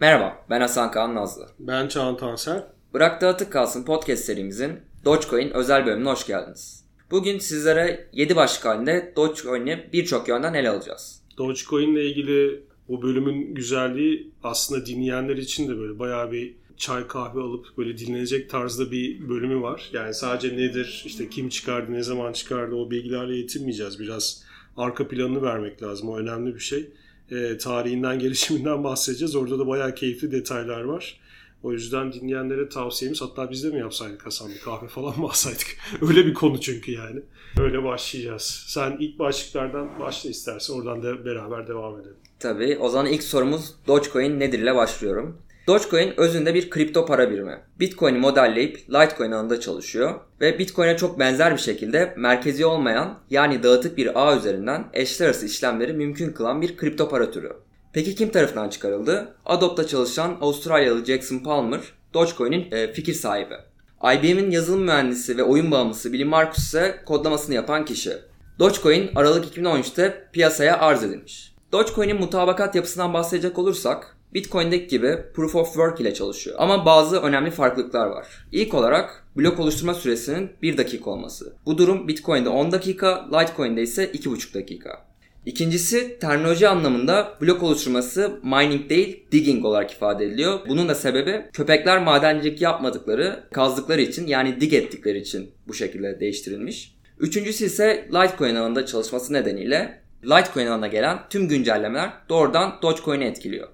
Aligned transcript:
Merhaba, 0.00 0.46
ben 0.50 0.60
Hasan 0.60 0.90
Kaan 0.90 1.14
Nazlı. 1.14 1.48
Ben 1.58 1.88
Çağan 1.88 2.16
Tansel. 2.16 2.66
Bırak 2.94 3.20
Dağıtık 3.20 3.52
Kalsın 3.52 3.84
podcast 3.84 4.24
serimizin 4.24 4.72
Dogecoin 5.04 5.50
özel 5.50 5.86
bölümüne 5.86 6.10
hoş 6.10 6.26
geldiniz. 6.26 6.84
Bugün 7.10 7.38
sizlere 7.38 8.08
7 8.12 8.36
başlık 8.36 8.64
halinde 8.64 9.12
Dogecoin'i 9.16 9.88
birçok 9.92 10.28
yönden 10.28 10.54
ele 10.54 10.70
alacağız. 10.70 11.22
Dogecoin 11.38 11.92
ile 11.92 12.06
ilgili 12.06 12.62
bu 12.88 13.02
bölümün 13.02 13.54
güzelliği 13.54 14.30
aslında 14.42 14.86
dinleyenler 14.86 15.36
için 15.36 15.68
de 15.68 15.78
böyle 15.78 15.98
bayağı 15.98 16.32
bir 16.32 16.54
çay 16.76 17.06
kahve 17.06 17.40
alıp 17.40 17.66
böyle 17.78 17.98
dinlenecek 17.98 18.50
tarzda 18.50 18.90
bir 18.90 19.28
bölümü 19.28 19.62
var. 19.62 19.90
Yani 19.92 20.14
sadece 20.14 20.56
nedir, 20.56 21.02
işte 21.06 21.28
kim 21.28 21.48
çıkardı, 21.48 21.92
ne 21.92 22.02
zaman 22.02 22.32
çıkardı 22.32 22.74
o 22.74 22.90
bilgilerle 22.90 23.36
yetinmeyeceğiz. 23.36 24.00
Biraz 24.00 24.44
arka 24.76 25.08
planını 25.08 25.42
vermek 25.42 25.82
lazım. 25.82 26.08
O 26.08 26.18
önemli 26.18 26.54
bir 26.54 26.60
şey. 26.60 26.90
E, 27.30 27.58
tarihinden, 27.58 28.18
gelişiminden 28.24 28.84
bahsedeceğiz. 28.84 29.36
Orada 29.36 29.58
da 29.58 29.66
bayağı 29.66 29.94
keyifli 29.94 30.32
detaylar 30.32 30.80
var. 30.80 31.20
O 31.62 31.72
yüzden 31.72 32.12
dinleyenlere 32.12 32.68
tavsiyemiz 32.68 33.22
hatta 33.22 33.50
biz 33.50 33.64
de 33.64 33.68
mi 33.70 33.78
yapsaydık 33.78 34.26
Hasan 34.26 34.50
bir 34.50 34.60
kahve 34.60 34.88
falan 34.88 35.18
mı 35.20 35.26
alsaydık? 35.26 35.66
Öyle 36.08 36.26
bir 36.26 36.34
konu 36.34 36.60
çünkü 36.60 36.92
yani. 36.92 37.20
Öyle 37.60 37.84
başlayacağız. 37.84 38.64
Sen 38.66 38.96
ilk 39.00 39.18
başlıklardan 39.18 40.00
başla 40.00 40.30
istersen 40.30 40.74
oradan 40.74 41.02
da 41.02 41.24
beraber 41.24 41.68
devam 41.68 42.00
edelim. 42.00 42.16
Tabii 42.38 42.78
o 42.80 42.88
zaman 42.88 43.12
ilk 43.12 43.22
sorumuz 43.22 43.74
Dogecoin 43.86 44.40
nedir 44.40 44.58
ile 44.58 44.74
başlıyorum. 44.74 45.38
Dogecoin 45.68 46.14
özünde 46.16 46.54
bir 46.54 46.70
kripto 46.70 47.06
para 47.06 47.30
birimi. 47.30 47.60
Bitcoin'i 47.80 48.18
modelleyip 48.18 48.90
Litecoin 48.90 49.32
alanında 49.32 49.60
çalışıyor 49.60 50.20
ve 50.40 50.58
Bitcoin'e 50.58 50.96
çok 50.96 51.18
benzer 51.18 51.52
bir 51.52 51.60
şekilde 51.60 52.14
merkezi 52.16 52.66
olmayan 52.66 53.18
yani 53.30 53.62
dağıtık 53.62 53.96
bir 53.96 54.28
ağ 54.28 54.36
üzerinden 54.36 54.84
eşler 54.92 55.26
arası 55.26 55.46
işlemleri 55.46 55.92
mümkün 55.92 56.32
kılan 56.32 56.62
bir 56.62 56.76
kripto 56.76 57.08
para 57.08 57.30
türü. 57.30 57.52
Peki 57.92 58.14
kim 58.14 58.28
tarafından 58.28 58.68
çıkarıldı? 58.68 59.34
Adopt'ta 59.46 59.86
çalışan 59.86 60.36
Avustralyalı 60.40 61.04
Jackson 61.04 61.38
Palmer, 61.38 61.80
Dogecoin'in 62.14 62.72
e, 62.72 62.92
fikir 62.92 63.14
sahibi. 63.14 63.54
IBM'in 64.02 64.50
yazılım 64.50 64.82
mühendisi 64.82 65.36
ve 65.36 65.42
oyun 65.42 65.70
bağımlısı 65.70 66.12
Billy 66.12 66.24
Markus 66.24 66.58
ise 66.58 67.02
kodlamasını 67.06 67.54
yapan 67.54 67.84
kişi. 67.84 68.12
Dogecoin 68.58 69.10
Aralık 69.14 69.56
2013'te 69.56 70.28
piyasaya 70.32 70.78
arz 70.78 71.04
edilmiş. 71.04 71.54
Dogecoin'in 71.72 72.20
mutabakat 72.20 72.74
yapısından 72.74 73.14
bahsedecek 73.14 73.58
olursak, 73.58 74.17
Bitcoin'deki 74.34 74.86
gibi 74.86 75.18
Proof 75.34 75.54
of 75.54 75.66
Work 75.66 76.00
ile 76.00 76.14
çalışıyor. 76.14 76.56
Ama 76.58 76.86
bazı 76.86 77.20
önemli 77.20 77.50
farklılıklar 77.50 78.06
var. 78.06 78.26
İlk 78.52 78.74
olarak 78.74 79.26
blok 79.36 79.60
oluşturma 79.60 79.94
süresinin 79.94 80.50
1 80.62 80.76
dakika 80.76 81.10
olması. 81.10 81.52
Bu 81.66 81.78
durum 81.78 82.08
Bitcoin'de 82.08 82.48
10 82.48 82.72
dakika, 82.72 83.28
Litecoin'de 83.32 83.82
ise 83.82 84.04
2,5 84.04 84.54
dakika. 84.54 85.08
İkincisi 85.46 86.18
terminoloji 86.18 86.68
anlamında 86.68 87.34
blok 87.40 87.62
oluşturması 87.62 88.40
mining 88.42 88.90
değil 88.90 89.24
digging 89.32 89.64
olarak 89.64 89.92
ifade 89.92 90.24
ediliyor. 90.24 90.60
Bunun 90.68 90.88
da 90.88 90.94
sebebi 90.94 91.44
köpekler 91.52 92.02
madencilik 92.02 92.62
yapmadıkları, 92.62 93.44
kazdıkları 93.52 94.00
için 94.00 94.26
yani 94.26 94.60
dig 94.60 94.74
ettikleri 94.74 95.18
için 95.18 95.50
bu 95.68 95.74
şekilde 95.74 96.20
değiştirilmiş. 96.20 96.94
Üçüncüsü 97.18 97.64
ise 97.64 98.08
Litecoin 98.14 98.54
alanında 98.54 98.86
çalışması 98.86 99.32
nedeniyle 99.32 100.00
Litecoin 100.24 100.66
alanına 100.66 100.86
gelen 100.86 101.18
tüm 101.30 101.48
güncellemeler 101.48 102.10
doğrudan 102.28 102.78
Dogecoin'i 102.82 103.24
etkiliyor. 103.24 103.68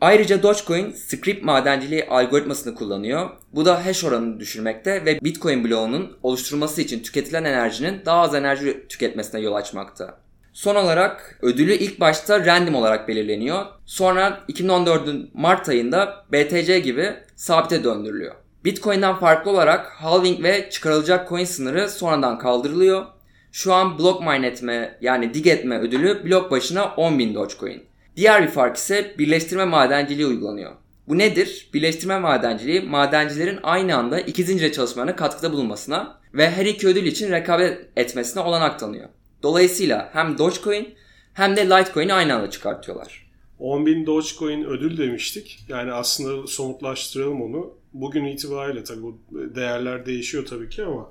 Ayrıca 0.00 0.42
Dogecoin 0.42 0.92
script 0.92 1.44
madenciliği 1.44 2.08
algoritmasını 2.08 2.74
kullanıyor. 2.74 3.30
Bu 3.52 3.64
da 3.64 3.86
hash 3.86 4.04
oranını 4.04 4.40
düşürmekte 4.40 5.04
ve 5.04 5.20
Bitcoin 5.20 5.64
bloğunun 5.64 6.16
oluşturulması 6.22 6.82
için 6.82 7.02
tüketilen 7.02 7.44
enerjinin 7.44 8.02
daha 8.06 8.20
az 8.20 8.34
enerji 8.34 8.86
tüketmesine 8.88 9.40
yol 9.40 9.54
açmakta. 9.54 10.18
Son 10.52 10.76
olarak 10.76 11.38
ödülü 11.42 11.72
ilk 11.72 12.00
başta 12.00 12.46
random 12.46 12.74
olarak 12.74 13.08
belirleniyor. 13.08 13.66
Sonra 13.86 14.40
2014'ün 14.48 15.30
Mart 15.34 15.68
ayında 15.68 16.24
BTC 16.32 16.78
gibi 16.78 17.14
sabite 17.36 17.84
döndürülüyor. 17.84 18.34
Bitcoin'den 18.64 19.14
farklı 19.14 19.50
olarak 19.50 19.86
halving 19.86 20.42
ve 20.42 20.70
çıkarılacak 20.70 21.28
coin 21.28 21.44
sınırı 21.44 21.88
sonradan 21.88 22.38
kaldırılıyor. 22.38 23.06
Şu 23.52 23.74
an 23.74 23.98
block 23.98 24.20
mine 24.20 24.46
etme 24.46 24.98
yani 25.00 25.34
dig 25.34 25.46
etme 25.46 25.78
ödülü 25.78 26.24
blok 26.24 26.50
başına 26.50 26.80
10.000 26.80 27.34
Dogecoin. 27.34 27.89
Diğer 28.16 28.42
bir 28.42 28.48
fark 28.48 28.76
ise 28.76 29.14
birleştirme 29.18 29.64
madenciliği 29.64 30.26
uygulanıyor. 30.26 30.72
Bu 31.08 31.18
nedir? 31.18 31.70
Birleştirme 31.74 32.18
madenciliği 32.18 32.80
madencilerin 32.80 33.58
aynı 33.62 33.96
anda 33.96 34.20
iki 34.20 34.44
zincire 34.44 34.72
çalışmalarına 34.72 35.16
katkıda 35.16 35.52
bulunmasına 35.52 36.20
ve 36.34 36.50
her 36.50 36.66
iki 36.66 36.88
ödül 36.88 37.06
için 37.06 37.32
rekabet 37.32 37.88
etmesine 37.96 38.42
olanak 38.42 38.78
tanıyor. 38.80 39.08
Dolayısıyla 39.42 40.10
hem 40.12 40.38
Dogecoin 40.38 40.94
hem 41.34 41.56
de 41.56 41.66
Litecoin'i 41.70 42.14
aynı 42.14 42.34
anda 42.34 42.50
çıkartıyorlar. 42.50 43.30
10.000 43.60 44.06
Dogecoin 44.06 44.64
ödül 44.64 44.98
demiştik. 44.98 45.64
Yani 45.68 45.92
aslında 45.92 46.46
somutlaştıralım 46.46 47.42
onu. 47.42 47.74
Bugün 47.92 48.24
itibariyle 48.24 48.84
tabii 48.84 49.02
bu 49.02 49.18
değerler 49.32 50.06
değişiyor 50.06 50.46
tabii 50.46 50.68
ki 50.68 50.84
ama 50.84 51.10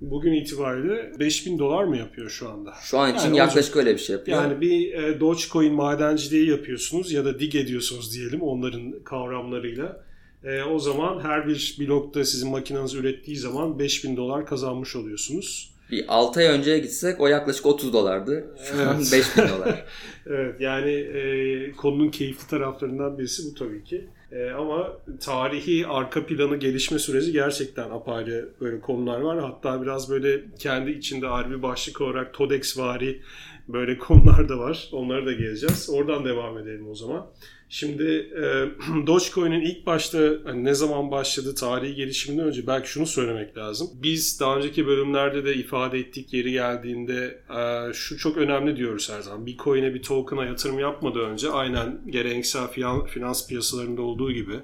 bugün 0.00 0.32
itibariyle 0.32 1.12
5000 1.18 1.58
dolar 1.58 1.84
mı 1.84 1.96
yapıyor 1.96 2.30
şu 2.30 2.48
anda? 2.48 2.74
Şu 2.82 2.98
an 2.98 3.14
için 3.14 3.26
yani 3.26 3.36
yaklaşık 3.36 3.76
öyle 3.76 3.94
bir 3.94 3.98
şey 3.98 4.16
yapıyor. 4.16 4.42
Yani 4.42 4.60
bir 4.60 4.94
e, 4.94 5.20
Dogecoin 5.20 5.74
madenciliği 5.74 6.50
yapıyorsunuz 6.50 7.12
ya 7.12 7.24
da 7.24 7.38
dig 7.38 7.54
ediyorsunuz 7.54 8.14
diyelim 8.14 8.42
onların 8.42 9.02
kavramlarıyla. 9.04 10.04
E, 10.44 10.62
o 10.62 10.78
zaman 10.78 11.20
her 11.20 11.48
bir 11.48 11.76
blokta 11.80 12.24
sizin 12.24 12.50
makineniz 12.50 12.94
ürettiği 12.94 13.36
zaman 13.36 13.78
5000 13.78 14.16
dolar 14.16 14.46
kazanmış 14.46 14.96
oluyorsunuz. 14.96 15.76
Bir 15.90 16.04
6 16.08 16.40
ay 16.40 16.46
önceye 16.46 16.78
gitsek 16.78 17.20
o 17.20 17.26
yaklaşık 17.26 17.66
30 17.66 17.92
dolardı. 17.92 18.46
Şu 18.64 18.76
evet. 18.76 18.86
an 18.86 19.00
5000 19.12 19.42
dolar. 19.42 19.84
evet 20.26 20.60
yani 20.60 20.90
e, 20.92 21.72
konunun 21.72 22.10
keyifli 22.10 22.48
taraflarından 22.48 23.18
birisi 23.18 23.42
bu 23.50 23.54
tabii 23.54 23.84
ki. 23.84 24.06
E, 24.36 24.50
ama 24.50 24.92
tarihi 25.20 25.86
arka 25.86 26.26
planı 26.26 26.56
gelişme 26.56 26.98
süreci 26.98 27.32
gerçekten 27.32 27.90
apayrı 27.90 28.48
böyle 28.60 28.80
konular 28.80 29.20
var. 29.20 29.38
Hatta 29.40 29.82
biraz 29.82 30.10
böyle 30.10 30.44
kendi 30.58 30.90
içinde 30.90 31.26
bir 31.50 31.62
başlık 31.62 32.00
olarak 32.00 32.34
TODEX 32.34 32.78
vari 32.78 33.22
böyle 33.68 33.98
konular 33.98 34.48
da 34.48 34.58
var. 34.58 34.88
Onları 34.92 35.26
da 35.26 35.32
geleceğiz. 35.32 35.90
Oradan 35.92 36.24
devam 36.24 36.58
edelim 36.58 36.88
o 36.90 36.94
zaman. 36.94 37.26
Şimdi 37.68 38.32
e, 38.36 38.42
Dogecoin'in 39.06 39.60
ilk 39.60 39.86
başta 39.86 40.18
hani 40.44 40.64
ne 40.64 40.74
zaman 40.74 41.10
başladı 41.10 41.54
tarihi 41.54 41.94
gelişiminden 41.94 42.46
önce 42.46 42.66
belki 42.66 42.88
şunu 42.88 43.06
söylemek 43.06 43.56
lazım. 43.56 43.90
Biz 44.02 44.40
daha 44.40 44.56
önceki 44.56 44.86
bölümlerde 44.86 45.44
de 45.44 45.54
ifade 45.54 45.98
ettik 45.98 46.32
yeri 46.32 46.52
geldiğinde 46.52 47.40
e, 47.58 47.92
şu 47.92 48.18
çok 48.18 48.36
önemli 48.36 48.76
diyoruz 48.76 49.10
her 49.10 49.20
zaman. 49.20 49.46
Bir 49.46 49.56
coin'e 49.56 49.94
bir 49.94 50.02
token'a 50.02 50.44
yatırım 50.44 50.78
yapmadan 50.78 51.22
önce 51.22 51.50
aynen 51.50 52.00
geleneksel 52.06 52.68
finans 53.06 53.48
piyasalarında 53.48 54.02
olduğu 54.02 54.32
gibi 54.32 54.54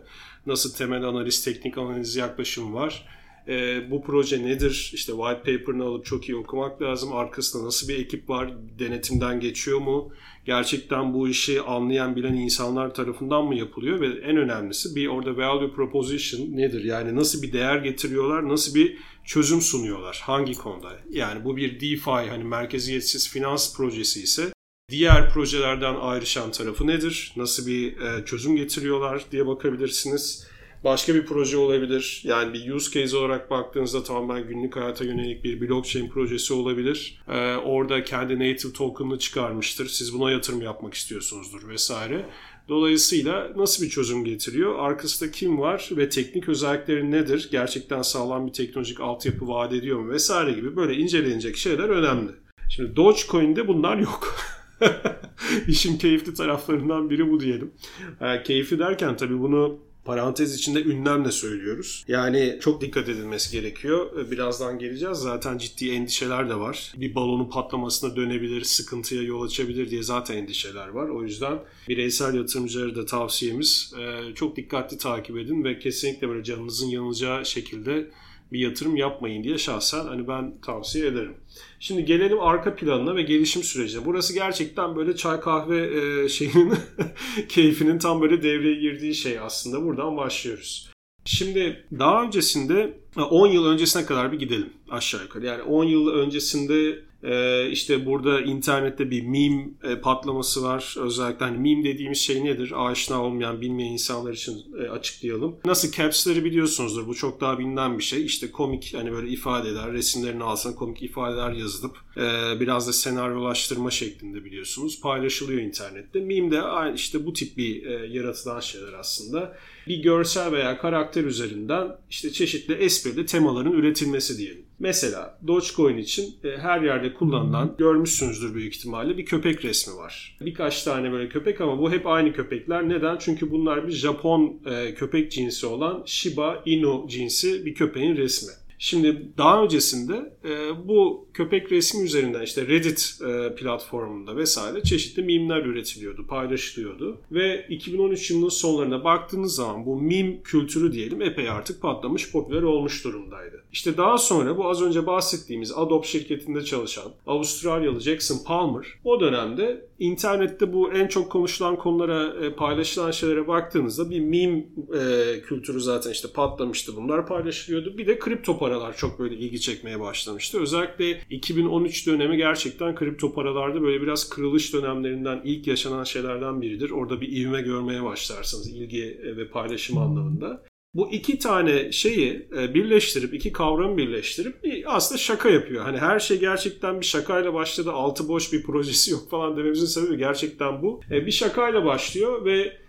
nasıl 0.47 0.75
temel 0.75 1.05
analiz, 1.05 1.45
teknik 1.45 1.79
analiz 1.79 2.17
yaklaşım 2.17 2.75
var 2.75 3.07
e, 3.49 3.91
bu 3.91 4.03
proje 4.03 4.43
nedir? 4.43 4.91
İşte 4.95 5.13
white 5.13 5.39
paper'ını 5.59 5.85
alıp 5.85 6.05
çok 6.05 6.29
iyi 6.29 6.37
okumak 6.37 6.83
lazım. 6.83 7.13
Arkasında 7.13 7.65
nasıl 7.65 7.89
bir 7.89 7.99
ekip 7.99 8.31
var? 8.31 8.55
Denetimden 8.79 9.41
geçiyor 9.41 9.79
mu? 9.79 10.13
Gerçekten 10.45 11.15
bu 11.15 11.29
işi 11.29 11.61
anlayan 11.61 12.17
bilen 12.17 12.35
insanlar 12.35 12.95
tarafından 12.95 13.45
mı 13.45 13.55
yapılıyor? 13.55 14.01
Ve 14.01 14.07
en 14.07 14.37
önemlisi 14.37 14.97
bir 14.97 15.07
orada 15.07 15.37
value 15.37 15.73
proposition 15.73 16.57
nedir? 16.57 16.85
Yani 16.85 17.17
nasıl 17.17 17.43
bir 17.43 17.53
değer 17.53 17.77
getiriyorlar? 17.77 18.49
Nasıl 18.49 18.75
bir 18.75 18.99
çözüm 19.25 19.61
sunuyorlar? 19.61 20.21
Hangi 20.25 20.55
konuda? 20.55 20.93
Yani 21.11 21.45
bu 21.45 21.57
bir 21.57 21.81
DeFi 21.81 22.11
hani 22.11 22.45
merkeziyetsiz 22.45 23.31
finans 23.31 23.77
projesi 23.77 24.23
ise 24.23 24.53
diğer 24.91 25.31
projelerden 25.31 25.95
ayrışan 25.95 26.51
tarafı 26.51 26.87
nedir? 26.87 27.33
Nasıl 27.37 27.67
bir 27.67 28.01
e, 28.01 28.25
çözüm 28.25 28.57
getiriyorlar 28.57 29.25
diye 29.33 29.47
bakabilirsiniz. 29.47 30.52
Başka 30.85 31.15
bir 31.15 31.27
proje 31.27 31.57
olabilir. 31.57 32.23
Yani 32.25 32.55
bir 32.55 32.73
use 32.73 33.01
case 33.01 33.17
olarak 33.17 33.51
baktığınızda 33.51 34.03
tamamen 34.03 34.49
günlük 34.49 34.77
hayata 34.77 35.05
yönelik 35.05 35.45
bir 35.45 35.61
blockchain 35.61 36.09
projesi 36.09 36.55
olabilir. 36.55 37.23
Ee, 37.29 37.55
orada 37.57 38.05
kendi 38.05 38.35
native 38.35 38.73
token'ını 38.73 39.19
çıkarmıştır. 39.19 39.87
Siz 39.87 40.15
buna 40.15 40.31
yatırım 40.31 40.63
yapmak 40.63 40.95
istiyorsunuzdur 40.95 41.69
vesaire. 41.69 42.27
Dolayısıyla 42.69 43.53
nasıl 43.57 43.85
bir 43.85 43.91
çözüm 43.91 44.25
getiriyor? 44.25 44.79
Arkasında 44.79 45.31
kim 45.31 45.59
var 45.59 45.89
ve 45.93 46.09
teknik 46.09 46.49
özellikleri 46.49 47.11
nedir? 47.11 47.49
Gerçekten 47.51 48.03
sağlam 48.03 48.47
bir 48.47 48.53
teknolojik 48.53 49.01
altyapı 49.01 49.49
vaat 49.49 49.73
ediyor 49.73 49.99
mu 49.99 50.11
vesaire 50.11 50.53
gibi 50.53 50.77
böyle 50.77 50.95
incelenecek 50.95 51.57
şeyler 51.57 51.89
önemli. 51.89 52.33
Şimdi 52.69 52.97
Dogecoin'de 52.97 53.69
bunlar 53.69 53.97
yok. 53.99 54.37
İşin 55.69 55.99
keyifli 55.99 56.35
taraflarından 56.35 57.11
biri 57.11 57.31
bu 57.31 57.41
diyelim. 57.41 57.73
E, 58.21 58.43
keyifli 58.43 58.79
derken 58.79 59.17
tabii 59.17 59.41
bunu 59.41 59.79
Parantez 60.05 60.55
içinde 60.55 60.83
ünlemle 60.83 61.31
söylüyoruz. 61.33 62.05
Yani 62.09 62.59
çok 62.61 62.81
dikkat 62.81 63.09
edilmesi 63.09 63.53
gerekiyor. 63.53 64.31
Birazdan 64.31 64.79
geleceğiz. 64.79 65.19
Zaten 65.19 65.59
ciddi 65.59 65.91
endişeler 65.91 66.51
de 66.51 66.55
var. 66.55 66.93
Bir 66.97 67.15
balonun 67.15 67.51
patlamasına 67.51 68.17
dönebilir, 68.17 68.65
sıkıntıya 68.65 69.23
yol 69.23 69.43
açabilir 69.43 69.91
diye 69.91 70.03
zaten 70.03 70.37
endişeler 70.37 70.89
var. 70.89 71.09
O 71.09 71.23
yüzden 71.23 71.59
bireysel 71.89 72.35
yatırımcılara 72.35 72.95
da 72.95 73.07
tavsiyemiz 73.07 73.95
e, 73.99 74.35
çok 74.35 74.57
dikkatli 74.57 74.99
takip 74.99 75.39
edin 75.39 75.65
ve 75.65 75.79
kesinlikle 75.79 76.29
böyle 76.29 76.45
canınızın 76.45 76.87
yanılacağı 76.89 77.47
şekilde 77.47 78.11
bir 78.53 78.59
yatırım 78.59 78.97
yapmayın 78.97 79.45
diye 79.45 79.59
şahsen 79.59 80.05
hani 80.05 80.29
ben 80.29 80.61
tavsiye 80.61 81.07
ederim. 81.07 81.35
Şimdi 81.81 82.05
gelelim 82.05 82.41
arka 82.41 82.75
planına 82.75 83.17
ve 83.17 83.23
gelişim 83.23 83.63
sürecine. 83.63 84.05
Burası 84.05 84.35
gerçekten 84.35 84.97
böyle 84.97 85.17
çay 85.17 85.41
kahve 85.41 85.81
e, 86.25 86.29
şeyinin 86.29 86.75
keyfinin 87.49 87.99
tam 87.99 88.21
böyle 88.21 88.43
devreye 88.43 88.75
girdiği 88.75 89.15
şey 89.15 89.39
aslında. 89.39 89.85
Buradan 89.85 90.17
başlıyoruz. 90.17 90.92
Şimdi 91.25 91.85
daha 91.99 92.23
öncesinde 92.23 92.99
10 93.17 93.47
yıl 93.47 93.67
öncesine 93.67 94.07
kadar 94.07 94.33
bir 94.33 94.39
gidelim 94.39 94.73
aşağı 94.91 95.23
yukarı. 95.23 95.47
Yani 95.47 95.63
10 95.63 95.85
yıl 95.85 96.09
öncesinde 96.09 97.03
ee, 97.25 97.69
işte 97.71 98.07
burada 98.07 98.41
internette 98.41 99.11
bir 99.11 99.23
meme 99.23 99.69
e, 99.85 100.01
patlaması 100.01 100.63
var. 100.63 100.95
Özellikle 100.99 101.45
hani 101.45 101.59
meme 101.59 101.85
dediğimiz 101.85 102.19
şey 102.19 102.45
nedir? 102.45 102.73
Aşina 102.77 103.23
olmayan, 103.23 103.61
bilmeyen 103.61 103.93
insanlar 103.93 104.33
için 104.33 104.65
e, 104.79 104.89
açıklayalım. 104.89 105.57
Nasıl 105.65 105.93
caps'leri 105.93 106.45
biliyorsunuzdur. 106.45 107.07
Bu 107.07 107.15
çok 107.15 107.41
daha 107.41 107.59
bilinen 107.59 107.99
bir 107.99 108.03
şey. 108.03 108.25
İşte 108.25 108.51
komik 108.51 108.95
hani 108.95 109.13
böyle 109.13 109.31
ifadeler, 109.31 109.93
resimlerin 109.93 110.41
altına 110.41 110.75
komik 110.75 111.03
ifadeler 111.03 111.53
yazılıp 111.53 111.97
e, 112.17 112.61
biraz 112.61 112.89
da 112.89 112.93
senaryolaştırma 112.93 113.91
şeklinde 113.91 114.45
biliyorsunuz. 114.45 115.01
Paylaşılıyor 115.01 115.61
internette. 115.61 116.21
Meme 116.21 116.51
de 116.51 116.63
işte 116.95 117.27
bu 117.27 117.33
tip 117.33 117.57
bir 117.57 117.87
e, 117.87 118.07
yaratılan 118.07 118.61
şeyler 118.61 118.93
aslında. 118.93 119.57
Bir 119.87 120.03
görsel 120.03 120.53
veya 120.53 120.79
karakter 120.79 121.25
üzerinden 121.25 121.97
işte 122.11 122.31
çeşitli 122.31 122.75
esprili 122.75 123.27
temaların 123.27 123.73
üretilmesi 123.73 124.39
diyelim. 124.39 124.65
Mesela 124.79 125.39
Dogecoin 125.47 125.97
için 125.97 126.35
e, 126.45 126.59
her 126.59 126.81
yerde 126.81 127.15
kullanılan 127.15 127.75
görmüşsünüzdür 127.79 128.55
büyük 128.55 128.75
ihtimalle 128.75 129.19
bir 129.19 129.25
köpek 129.25 129.65
resmi 129.65 129.97
var. 129.97 130.39
Birkaç 130.41 130.83
tane 130.83 131.13
böyle 131.13 131.29
köpek 131.29 131.61
ama 131.61 131.79
bu 131.79 131.93
hep 131.93 132.07
aynı 132.07 132.33
köpekler. 132.33 132.89
Neden? 132.89 133.17
Çünkü 133.19 133.51
bunlar 133.51 133.87
bir 133.87 133.93
Japon 133.93 134.61
e, 134.67 134.95
köpek 134.95 135.33
cinsi 135.33 135.67
olan 135.67 136.03
Shiba 136.07 136.63
Inu 136.67 137.07
cinsi 137.09 137.67
bir 137.67 137.75
köpeğin 137.75 138.17
resmi. 138.17 138.53
Şimdi 138.83 139.29
daha 139.39 139.63
öncesinde 139.63 140.33
e, 140.45 140.89
bu 140.89 141.29
köpek 141.35 141.73
resmi 141.73 142.05
üzerinden 142.05 142.43
işte 142.43 142.67
Reddit 142.67 143.19
e, 143.29 143.55
platformunda 143.55 144.37
vesaire 144.37 144.83
çeşitli 144.83 145.23
mimler 145.23 145.65
üretiliyordu, 145.65 146.27
paylaşılıyordu. 146.27 147.19
Ve 147.33 147.67
2013 147.69 148.31
yılının 148.31 148.49
sonlarına 148.49 149.05
baktığınız 149.05 149.55
zaman 149.55 149.87
bu 149.87 149.97
mim 149.97 150.43
kültürü 150.43 150.93
diyelim 150.93 151.23
epey 151.23 151.51
artık 151.51 151.83
patlamış, 151.83 152.33
popüler 152.33 152.63
olmuş 152.63 153.05
durumdaydı. 153.05 153.65
İşte 153.73 153.97
daha 153.97 154.19
sonra 154.19 154.57
bu 154.57 154.69
az 154.69 154.83
önce 154.83 155.07
bahsettiğimiz 155.07 155.73
Adobe 155.73 156.07
şirketinde 156.07 156.65
çalışan 156.65 157.13
Avustralyalı 157.27 158.01
Jackson 158.01 158.39
Palmer 158.47 158.87
o 159.05 159.21
dönemde 159.21 159.87
internette 159.99 160.73
bu 160.73 160.93
en 160.93 161.07
çok 161.07 161.33
konuşulan 161.33 161.77
konulara, 161.77 162.45
e, 162.45 162.55
paylaşılan 162.55 163.11
şeylere 163.11 163.49
baktığınızda 163.49 164.11
bir 164.11 164.21
meme 164.21 164.65
e, 164.99 165.41
kültürü 165.41 165.81
zaten 165.81 166.11
işte 166.11 166.29
patlamıştı. 166.35 166.97
Bunlar 166.97 167.27
paylaşılıyordu. 167.27 167.99
Bir 167.99 168.07
de 168.07 168.19
kripto 168.19 168.59
paralar 168.73 168.97
çok 168.97 169.19
böyle 169.19 169.35
ilgi 169.35 169.61
çekmeye 169.61 170.01
başlamıştı. 170.01 170.61
Özellikle 170.61 171.21
2013 171.31 172.07
dönemi 172.07 172.37
gerçekten 172.37 172.95
kripto 172.95 173.35
paralarda 173.35 173.83
böyle 173.83 174.03
biraz 174.03 174.29
kırılış 174.29 174.75
dönemlerinden 174.75 175.41
ilk 175.45 175.67
yaşanan 175.67 176.05
şeylerden 176.05 176.63
biridir. 176.63 176.91
Orada 176.91 177.21
bir 177.21 177.33
ivme 177.33 177.63
görmeye 177.63 178.03
başlarsınız 178.03 178.69
ilgi 178.69 179.21
e, 179.25 179.37
ve 179.37 179.49
paylaşım 179.49 179.99
anlamında. 179.99 180.63
Bu 180.95 181.13
iki 181.13 181.39
tane 181.39 181.93
şeyi 181.93 182.49
e, 182.59 182.75
birleştirip, 182.75 183.35
iki 183.35 183.53
kavramı 183.53 183.97
birleştirip 183.97 184.65
bir 184.65 184.97
aslında 184.97 185.19
şaka 185.19 185.51
yapıyor. 185.51 185.85
Hani 185.85 185.99
her 185.99 186.21
şey 186.21 186.39
gerçekten 186.39 187.01
bir 187.01 187.07
şakayla 187.07 187.55
başladı, 187.55 187.93
altı 187.93 188.29
boş 188.29 188.53
bir 188.53 188.63
projesi 188.67 189.11
yok 189.11 189.31
falan 189.31 189.57
dememizin 189.57 189.87
sebebi 189.87 190.19
gerçekten 190.19 190.83
bu. 190.83 191.01
E, 191.11 191.27
bir 191.27 191.33
şakayla 191.33 191.85
başlıyor 191.85 192.45
ve 192.45 192.83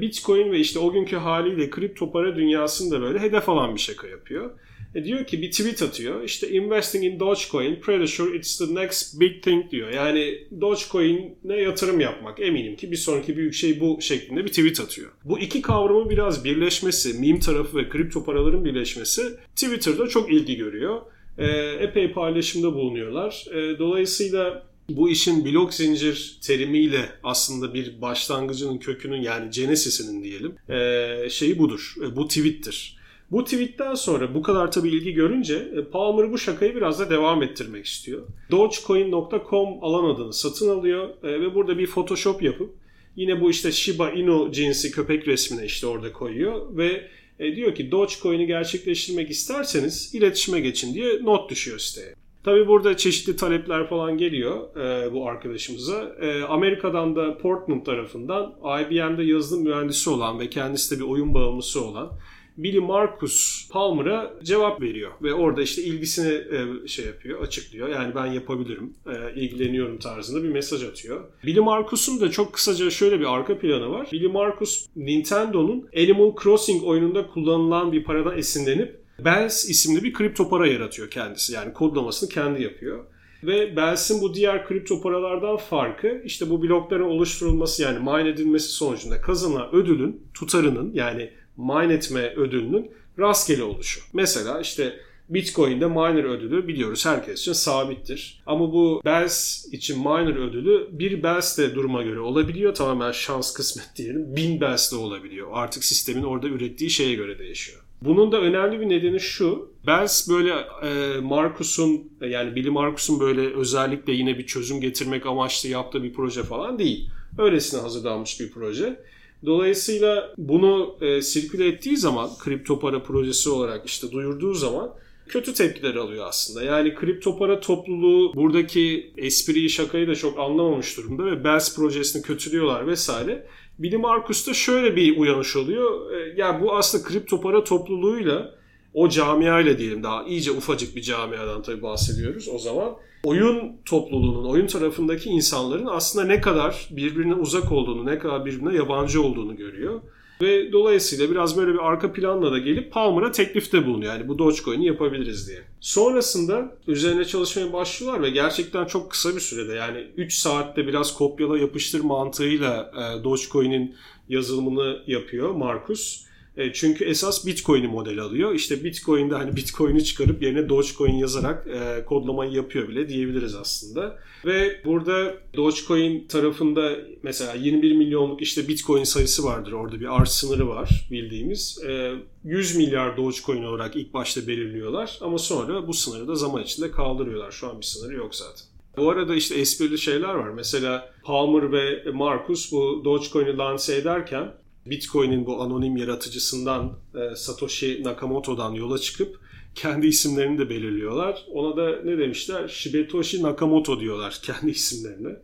Bitcoin 0.00 0.52
ve 0.52 0.58
işte 0.58 0.78
o 0.78 0.92
günkü 0.92 1.16
haliyle 1.16 1.70
kripto 1.70 2.12
para 2.12 2.36
dünyasında 2.36 3.00
böyle 3.00 3.18
hedef 3.18 3.48
alan 3.48 3.74
bir 3.74 3.80
şaka 3.80 4.06
yapıyor. 4.06 4.50
E 4.96 5.04
diyor 5.04 5.26
ki 5.26 5.42
bir 5.42 5.50
tweet 5.50 5.82
atıyor. 5.82 6.24
İşte 6.24 6.50
investing 6.50 7.04
in 7.04 7.20
Dogecoin, 7.20 7.80
pretty 7.80 8.16
sure 8.16 8.36
it's 8.36 8.58
the 8.58 8.74
next 8.74 9.20
big 9.20 9.42
thing 9.42 9.70
diyor. 9.70 9.90
Yani 9.90 10.38
Dogecoin'e 10.60 11.56
yatırım 11.56 12.00
yapmak 12.00 12.40
eminim 12.40 12.76
ki 12.76 12.90
bir 12.90 12.96
sonraki 12.96 13.36
büyük 13.36 13.54
şey 13.54 13.80
bu 13.80 13.98
şeklinde 14.00 14.44
bir 14.44 14.48
tweet 14.48 14.80
atıyor. 14.80 15.10
Bu 15.24 15.38
iki 15.38 15.62
kavramın 15.62 16.10
biraz 16.10 16.44
birleşmesi, 16.44 17.20
meme 17.20 17.40
tarafı 17.40 17.76
ve 17.76 17.88
kripto 17.88 18.24
paraların 18.24 18.64
birleşmesi 18.64 19.22
Twitter'da 19.56 20.08
çok 20.08 20.32
ilgi 20.32 20.56
görüyor. 20.56 21.00
E, 21.38 21.46
epey 21.80 22.12
paylaşımda 22.12 22.74
bulunuyorlar. 22.74 23.44
E, 23.52 23.78
dolayısıyla 23.78 24.66
bu 24.88 25.10
işin 25.10 25.44
blok 25.44 25.74
zincir 25.74 26.38
terimiyle 26.42 27.08
aslında 27.22 27.74
bir 27.74 28.00
başlangıcının 28.02 28.78
kökünün 28.78 29.22
yani 29.22 29.50
genesisinin 29.50 30.22
diyelim 30.22 30.54
e, 30.68 31.30
şeyi 31.30 31.58
budur. 31.58 31.94
E, 32.02 32.16
bu 32.16 32.28
tweet'tir. 32.28 32.95
Bu 33.30 33.44
tweetten 33.44 33.94
sonra 33.94 34.34
bu 34.34 34.42
kadar 34.42 34.72
tabii 34.72 34.88
ilgi 34.88 35.12
görünce 35.12 35.54
e, 35.54 35.84
Palmer 35.84 36.32
bu 36.32 36.38
şakayı 36.38 36.76
biraz 36.76 37.00
da 37.00 37.10
devam 37.10 37.42
ettirmek 37.42 37.86
istiyor. 37.86 38.22
Dogecoin.com 38.50 39.68
alan 39.84 40.14
adını 40.14 40.32
satın 40.32 40.68
alıyor 40.68 41.08
e, 41.22 41.40
ve 41.40 41.54
burada 41.54 41.78
bir 41.78 41.86
Photoshop 41.86 42.42
yapıp 42.42 42.74
yine 43.16 43.40
bu 43.40 43.50
işte 43.50 43.72
Shiba 43.72 44.10
Inu 44.10 44.52
cinsi 44.52 44.90
köpek 44.90 45.28
resmini 45.28 45.64
işte 45.64 45.86
orada 45.86 46.12
koyuyor 46.12 46.76
ve 46.76 47.08
e, 47.38 47.56
diyor 47.56 47.74
ki 47.74 47.90
Dogecoin'i 47.90 48.46
gerçekleştirmek 48.46 49.30
isterseniz 49.30 50.14
iletişime 50.14 50.60
geçin 50.60 50.94
diye 50.94 51.24
not 51.24 51.50
düşüyor 51.50 51.78
siteye. 51.78 52.14
Tabi 52.44 52.68
burada 52.68 52.96
çeşitli 52.96 53.36
talepler 53.36 53.88
falan 53.88 54.18
geliyor 54.18 54.76
e, 54.76 55.12
bu 55.12 55.28
arkadaşımıza. 55.28 56.16
E, 56.20 56.42
Amerika'dan 56.42 57.16
da 57.16 57.38
Portland 57.38 57.84
tarafından 57.84 58.54
IBM'de 58.80 59.24
yazılım 59.24 59.64
mühendisi 59.64 60.10
olan 60.10 60.40
ve 60.40 60.50
kendisi 60.50 60.94
de 60.94 61.00
bir 61.00 61.08
oyun 61.08 61.34
bağımlısı 61.34 61.84
olan 61.84 62.12
Billy 62.56 62.78
Marcus 62.78 63.68
Palmer'a 63.70 64.34
cevap 64.42 64.80
veriyor 64.80 65.10
ve 65.22 65.34
orada 65.34 65.62
işte 65.62 65.82
ilgisini 65.82 66.32
e, 66.32 66.88
şey 66.88 67.06
yapıyor, 67.06 67.40
açıklıyor. 67.40 67.88
Yani 67.88 68.14
ben 68.14 68.26
yapabilirim, 68.26 68.94
e, 69.06 69.40
ilgileniyorum 69.40 69.98
tarzında 69.98 70.42
bir 70.42 70.48
mesaj 70.48 70.84
atıyor. 70.84 71.24
Billy 71.46 71.60
Marcus'un 71.60 72.20
da 72.20 72.30
çok 72.30 72.52
kısaca 72.52 72.90
şöyle 72.90 73.20
bir 73.20 73.34
arka 73.34 73.58
planı 73.58 73.90
var. 73.90 74.08
Billy 74.12 74.28
Marcus 74.28 74.86
Nintendo'nun 74.96 75.88
Animal 75.96 76.32
Crossing 76.42 76.84
oyununda 76.84 77.26
kullanılan 77.26 77.92
bir 77.92 78.04
paradan 78.04 78.38
esinlenip 78.38 79.06
Bells 79.24 79.70
isimli 79.70 80.04
bir 80.04 80.12
kripto 80.12 80.48
para 80.48 80.66
yaratıyor 80.66 81.10
kendisi. 81.10 81.52
Yani 81.52 81.72
kodlamasını 81.72 82.28
kendi 82.28 82.62
yapıyor. 82.62 83.04
Ve 83.42 83.76
Bells'in 83.76 84.20
bu 84.20 84.34
diğer 84.34 84.66
kripto 84.66 85.02
paralardan 85.02 85.56
farkı 85.56 86.22
işte 86.24 86.50
bu 86.50 86.62
blokların 86.62 87.04
oluşturulması 87.04 87.82
yani 87.82 87.98
mine 87.98 88.28
edilmesi 88.28 88.68
sonucunda 88.68 89.20
kazanılan 89.20 89.74
ödülün 89.74 90.22
tutarının 90.34 90.90
yani 90.94 91.30
mine 91.56 91.92
etme 91.92 92.34
ödülünün 92.36 92.90
rastgele 93.18 93.62
oluşu. 93.62 94.00
Mesela 94.12 94.60
işte 94.60 94.96
Bitcoin'de 95.28 95.86
miner 95.86 96.24
ödülü 96.24 96.68
biliyoruz 96.68 97.06
herkes 97.06 97.40
için 97.40 97.52
sabittir. 97.52 98.42
Ama 98.46 98.72
bu 98.72 99.00
Bells 99.04 99.66
için 99.72 99.98
miner 99.98 100.48
ödülü 100.48 100.88
bir 100.92 101.22
Bells 101.22 101.58
de 101.58 101.74
duruma 101.74 102.02
göre 102.02 102.20
olabiliyor. 102.20 102.74
Tamamen 102.74 103.12
şans 103.12 103.52
kısmet 103.52 103.90
diyelim. 103.96 104.36
Bin 104.36 104.60
Bells 104.60 104.92
de 104.92 104.96
olabiliyor. 104.96 105.48
Artık 105.52 105.84
sistemin 105.84 106.22
orada 106.22 106.48
ürettiği 106.48 106.90
şeye 106.90 107.14
göre 107.14 107.38
değişiyor. 107.38 107.82
Bunun 108.02 108.32
da 108.32 108.40
önemli 108.40 108.80
bir 108.80 108.88
nedeni 108.88 109.20
şu. 109.20 109.70
Bells 109.86 110.28
böyle 110.28 110.54
e, 110.82 111.20
Marcus'un 111.20 112.10
yani 112.20 112.54
Billy 112.54 112.70
Marcus'un 112.70 113.20
böyle 113.20 113.54
özellikle 113.54 114.12
yine 114.12 114.38
bir 114.38 114.46
çözüm 114.46 114.80
getirmek 114.80 115.26
amaçlı 115.26 115.68
yaptığı 115.68 116.02
bir 116.02 116.12
proje 116.12 116.42
falan 116.42 116.78
değil. 116.78 117.10
Öylesine 117.38 117.80
hazırlanmış 117.80 118.40
bir 118.40 118.50
proje. 118.50 119.00
Dolayısıyla 119.44 120.34
bunu 120.38 120.96
e, 121.00 121.22
sirküle 121.22 121.66
ettiği 121.66 121.96
zaman 121.96 122.30
kripto 122.38 122.78
para 122.78 123.02
projesi 123.02 123.50
olarak 123.50 123.86
işte 123.86 124.10
duyurduğu 124.10 124.54
zaman 124.54 124.94
kötü 125.28 125.54
tepkiler 125.54 125.94
alıyor 125.94 126.26
aslında. 126.28 126.64
Yani 126.64 126.94
kripto 126.94 127.38
para 127.38 127.60
topluluğu 127.60 128.34
buradaki 128.34 129.12
espriyi 129.16 129.70
şakayı 129.70 130.08
da 130.08 130.14
çok 130.14 130.38
anlamamış 130.38 130.96
durumda 130.96 131.24
ve 131.24 131.44
Bells 131.44 131.76
projesini 131.76 132.22
kötülüyorlar 132.22 132.86
vesaire. 132.86 133.46
Billy 133.78 133.96
Marcus'ta 133.96 134.54
şöyle 134.54 134.96
bir 134.96 135.16
uyanış 135.16 135.56
oluyor. 135.56 136.12
E, 136.12 136.34
yani 136.36 136.60
bu 136.60 136.76
aslında 136.76 137.04
kripto 137.04 137.40
para 137.40 137.64
topluluğuyla 137.64 138.56
o 138.94 139.08
camiayla 139.08 139.78
diyelim 139.78 140.02
daha 140.02 140.24
iyice 140.24 140.50
ufacık 140.50 140.96
bir 140.96 141.02
camiadan 141.02 141.62
tabii 141.62 141.82
bahsediyoruz 141.82 142.48
o 142.48 142.58
zaman. 142.58 142.96
Oyun 143.26 143.72
topluluğunun, 143.84 144.44
oyun 144.44 144.66
tarafındaki 144.66 145.28
insanların 145.28 145.86
aslında 145.86 146.26
ne 146.26 146.40
kadar 146.40 146.88
birbirine 146.90 147.34
uzak 147.34 147.72
olduğunu, 147.72 148.06
ne 148.06 148.18
kadar 148.18 148.46
birbirine 148.46 148.76
yabancı 148.76 149.22
olduğunu 149.22 149.56
görüyor. 149.56 150.00
Ve 150.40 150.72
dolayısıyla 150.72 151.30
biraz 151.30 151.56
böyle 151.56 151.72
bir 151.72 151.78
arka 151.78 152.12
planla 152.12 152.52
da 152.52 152.58
gelip 152.58 152.92
Palmer'a 152.92 153.32
teklifte 153.32 153.86
bulunuyor. 153.86 154.12
Yani 154.12 154.28
bu 154.28 154.38
Dogecoin'i 154.38 154.86
yapabiliriz 154.86 155.48
diye. 155.48 155.58
Sonrasında 155.80 156.76
üzerine 156.86 157.24
çalışmaya 157.24 157.72
başlıyorlar 157.72 158.22
ve 158.22 158.30
gerçekten 158.30 158.84
çok 158.84 159.10
kısa 159.10 159.34
bir 159.34 159.40
sürede 159.40 159.74
yani 159.74 160.06
3 160.16 160.34
saatte 160.34 160.86
biraz 160.86 161.14
kopyala 161.14 161.58
yapıştır 161.58 162.00
mantığıyla 162.00 162.92
e, 162.94 163.24
Dogecoin'in 163.24 163.94
yazılımını 164.28 165.02
yapıyor 165.06 165.50
Markus. 165.50 166.26
E, 166.56 166.72
çünkü 166.72 167.04
esas 167.04 167.46
Bitcoin'i 167.46 167.86
model 167.86 168.18
alıyor. 168.18 168.54
İşte 168.54 168.84
Bitcoin'de 168.84 169.34
hani 169.34 169.56
Bitcoin'i 169.56 170.04
çıkarıp 170.04 170.42
yerine 170.42 170.68
Dogecoin 170.68 171.14
yazarak 171.14 171.66
e, 171.66 172.04
kodlamayı 172.04 172.52
yapıyor 172.52 172.88
bile 172.88 173.08
diyebiliriz 173.08 173.54
aslında. 173.54 174.18
Ve 174.44 174.80
burada 174.84 175.34
Dogecoin 175.56 176.26
tarafında 176.28 176.96
mesela 177.22 177.54
21 177.54 177.92
milyonluk 177.92 178.42
işte 178.42 178.68
Bitcoin 178.68 179.04
sayısı 179.04 179.44
vardır. 179.44 179.72
Orada 179.72 180.00
bir 180.00 180.20
arz 180.20 180.28
sınırı 180.28 180.68
var 180.68 181.08
bildiğimiz. 181.10 181.78
E, 181.88 182.12
100 182.44 182.76
milyar 182.76 183.16
Dogecoin 183.16 183.64
olarak 183.64 183.96
ilk 183.96 184.14
başta 184.14 184.46
belirliyorlar 184.46 185.18
ama 185.20 185.38
sonra 185.38 185.86
bu 185.86 185.94
sınırı 185.94 186.28
da 186.28 186.34
zaman 186.34 186.62
içinde 186.62 186.90
kaldırıyorlar. 186.90 187.50
Şu 187.50 187.68
an 187.68 187.80
bir 187.80 187.86
sınırı 187.86 188.14
yok 188.14 188.34
zaten. 188.34 188.66
Bu 188.96 189.10
arada 189.10 189.34
işte 189.34 189.54
esprili 189.54 189.98
şeyler 189.98 190.34
var. 190.34 190.48
Mesela 190.48 191.10
Palmer 191.24 191.72
ve 191.72 192.10
Marcus 192.10 192.72
bu 192.72 193.02
Dogecoin'i 193.04 193.56
lanse 193.56 193.96
ederken 193.96 194.52
Bitcoin'in 194.90 195.46
bu 195.46 195.62
anonim 195.62 195.96
yaratıcısından 195.96 196.98
e, 197.14 197.34
Satoshi 197.36 198.00
Nakamoto'dan 198.04 198.72
yola 198.72 198.98
çıkıp 198.98 199.40
kendi 199.74 200.06
isimlerini 200.06 200.58
de 200.58 200.70
belirliyorlar. 200.70 201.44
Ona 201.52 201.76
da 201.76 202.02
ne 202.04 202.18
demişler? 202.18 202.68
Shibetoshi 202.68 203.42
Nakamoto 203.42 204.00
diyorlar 204.00 204.40
kendi 204.42 204.70
isimlerine. 204.70 205.36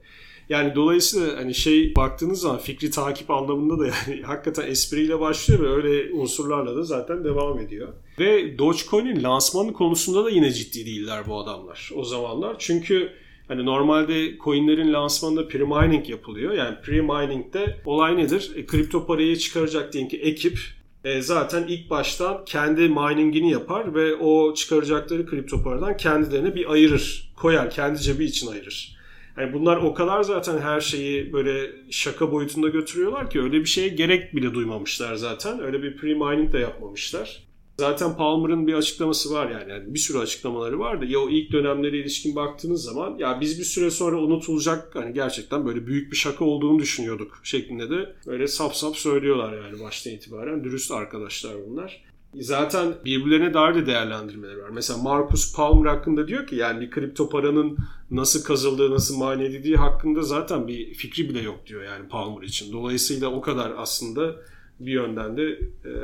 Yani 0.49 0.75
dolayısıyla 0.75 1.37
hani 1.37 1.55
şey 1.55 1.95
baktığınız 1.97 2.41
zaman 2.41 2.59
fikri 2.59 2.91
takip 2.91 3.31
anlamında 3.31 3.79
da 3.79 3.87
yani 3.87 4.23
hakikaten 4.27 4.71
espriyle 4.71 5.21
başlıyor 5.21 5.61
ve 5.61 5.69
öyle 5.69 6.13
unsurlarla 6.15 6.77
da 6.77 6.83
zaten 6.83 7.25
devam 7.25 7.59
ediyor. 7.59 7.89
Ve 8.19 8.59
Dogecoin'in 8.59 9.23
lansmanı 9.23 9.73
konusunda 9.73 10.25
da 10.25 10.31
yine 10.31 10.53
ciddi 10.53 10.87
değiller 10.87 11.23
bu 11.29 11.39
adamlar 11.39 11.91
o 11.95 12.05
zamanlar. 12.05 12.57
Çünkü 12.59 13.13
Hani 13.49 13.65
normalde 13.65 14.39
coinlerin 14.39 14.93
lansmanında 14.93 15.41
pre-mining 15.41 16.11
yapılıyor. 16.11 16.53
Yani 16.53 16.77
pre-mining'de 16.83 17.77
olay 17.85 18.17
nedir? 18.17 18.53
E, 18.57 18.67
kripto 18.67 19.07
parayı 19.07 19.37
çıkaracak 19.37 19.93
diyelim 19.93 20.11
ki 20.11 20.19
ekip 20.19 20.59
e, 21.05 21.23
zaten 21.23 21.65
ilk 21.69 21.91
baştan 21.91 22.45
kendi 22.45 22.89
miningini 22.89 23.51
yapar 23.51 23.95
ve 23.95 24.15
o 24.15 24.55
çıkaracakları 24.55 25.27
kripto 25.27 25.63
paradan 25.63 25.97
kendilerine 25.97 26.55
bir 26.55 26.73
ayırır. 26.73 27.33
Koyar, 27.37 27.71
kendi 27.71 27.99
cebi 27.99 28.25
için 28.25 28.47
ayırır. 28.47 28.97
Yani 29.39 29.53
bunlar 29.53 29.77
o 29.77 29.95
kadar 29.95 30.23
zaten 30.23 30.59
her 30.59 30.81
şeyi 30.81 31.33
böyle 31.33 31.71
şaka 31.91 32.33
boyutunda 32.33 32.69
götürüyorlar 32.69 33.31
ki 33.31 33.41
öyle 33.41 33.61
bir 33.61 33.67
şeye 33.67 33.89
gerek 33.89 34.37
bile 34.37 34.55
duymamışlar 34.55 35.15
zaten. 35.15 35.63
Öyle 35.63 35.83
bir 35.83 35.97
pre-mining 35.97 36.53
de 36.53 36.59
yapmamışlar. 36.59 37.43
Zaten 37.83 38.17
Palmer'ın 38.17 38.67
bir 38.67 38.75
açıklaması 38.75 39.35
var 39.35 39.51
yani. 39.51 39.71
yani 39.71 39.95
bir 39.95 39.99
sürü 39.99 40.19
açıklamaları 40.19 40.79
vardı. 40.79 41.05
Ya 41.05 41.19
o 41.19 41.29
ilk 41.29 41.53
dönemlere 41.53 41.99
ilişkin 41.99 42.37
baktığınız 42.37 42.83
zaman 42.83 43.19
ya 43.19 43.41
biz 43.41 43.59
bir 43.59 43.65
süre 43.65 43.91
sonra 43.91 44.17
unutulacak 44.17 44.95
hani 44.95 45.12
gerçekten 45.12 45.67
böyle 45.67 45.87
büyük 45.87 46.12
bir 46.12 46.17
şaka 46.17 46.45
olduğunu 46.45 46.79
düşünüyorduk 46.79 47.41
şeklinde 47.43 47.91
de 47.91 48.15
böyle 48.27 48.49
sap 48.49 48.77
sap 48.77 48.97
söylüyorlar 48.97 49.62
yani 49.62 49.81
baştan 49.81 50.12
itibaren. 50.12 50.65
Dürüst 50.65 50.91
arkadaşlar 50.91 51.55
bunlar. 51.69 52.05
Zaten 52.35 52.95
birbirlerine 53.05 53.55
dair 53.55 53.75
de 53.75 53.87
değerlendirmeleri 53.87 54.62
var. 54.62 54.71
Mesela 54.71 55.03
Marcus 55.03 55.57
Palmer 55.57 55.91
hakkında 55.91 56.29
diyor 56.29 56.47
ki 56.47 56.57
yani 56.57 56.81
bir 56.81 56.91
kripto 56.91 57.29
paranın 57.29 57.77
nasıl 58.11 58.45
kazıldığı, 58.45 58.91
nasıl 58.91 59.17
mani 59.17 59.45
edildiği 59.45 59.77
hakkında 59.77 60.23
zaten 60.23 60.69
bir 60.69 60.95
fikri 60.95 61.29
bile 61.29 61.41
yok 61.41 61.67
diyor 61.67 61.83
yani 61.83 62.09
Palmer 62.09 62.43
için. 62.43 62.73
Dolayısıyla 62.73 63.29
o 63.29 63.41
kadar 63.41 63.73
aslında 63.77 64.37
bir 64.87 64.93
yönden 64.93 65.37
de 65.37 65.43
e, 65.85 65.95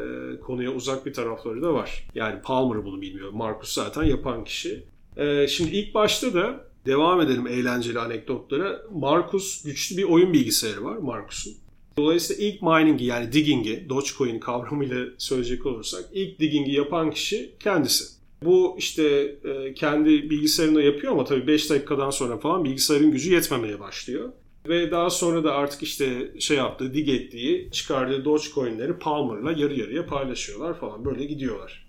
konuya 0.41 0.71
uzak 0.71 1.07
bir 1.07 1.13
tarafları 1.13 1.63
da 1.63 1.75
var. 1.75 2.09
Yani 2.15 2.43
Palmer 2.43 2.85
bunu 2.85 3.01
bilmiyor. 3.01 3.31
Marcus 3.31 3.73
zaten 3.73 4.03
yapan 4.03 4.45
kişi. 4.45 4.83
E, 5.17 5.47
şimdi 5.47 5.71
ilk 5.71 5.95
başta 5.95 6.35
da 6.35 6.69
devam 6.87 7.21
edelim 7.21 7.47
eğlenceli 7.47 7.99
anekdotlara. 7.99 8.83
Marcus 8.93 9.63
güçlü 9.63 9.97
bir 9.97 10.05
oyun 10.05 10.33
bilgisayarı 10.33 10.85
var 10.85 10.97
Marcus'un. 10.97 11.55
Dolayısıyla 11.99 12.45
ilk 12.45 12.63
mining'i 12.63 13.05
yani 13.05 13.33
digging'i 13.33 13.89
Dogecoin 13.89 14.39
kavramıyla 14.39 15.07
söyleyecek 15.19 15.67
olursak 15.67 16.05
ilk 16.13 16.41
digging'i 16.41 16.73
yapan 16.73 17.11
kişi 17.11 17.51
kendisi. 17.61 18.05
Bu 18.45 18.75
işte 18.79 19.05
e, 19.45 19.75
kendi 19.75 20.31
bilgisayarında 20.31 20.83
yapıyor 20.83 21.13
ama 21.13 21.25
tabii 21.25 21.47
5 21.47 21.71
dakikadan 21.71 22.11
sonra 22.11 22.39
falan 22.39 22.65
bilgisayarın 22.65 23.11
gücü 23.11 23.33
yetmemeye 23.35 23.81
başlıyor. 23.81 24.33
Ve 24.69 24.91
daha 24.91 25.11
sonra 25.11 25.45
da 25.45 25.53
artık 25.53 25.83
işte 25.83 26.33
şey 26.39 26.57
yaptığı, 26.57 26.95
dig 26.95 27.09
ettiği, 27.09 27.71
çıkardığı 27.73 28.25
Dogecoin'leri 28.25 28.99
Palmer'la 28.99 29.53
yarı 29.53 29.75
yarıya 29.75 30.07
paylaşıyorlar 30.07 30.81
falan. 30.81 31.05
Böyle 31.05 31.25
gidiyorlar. 31.25 31.89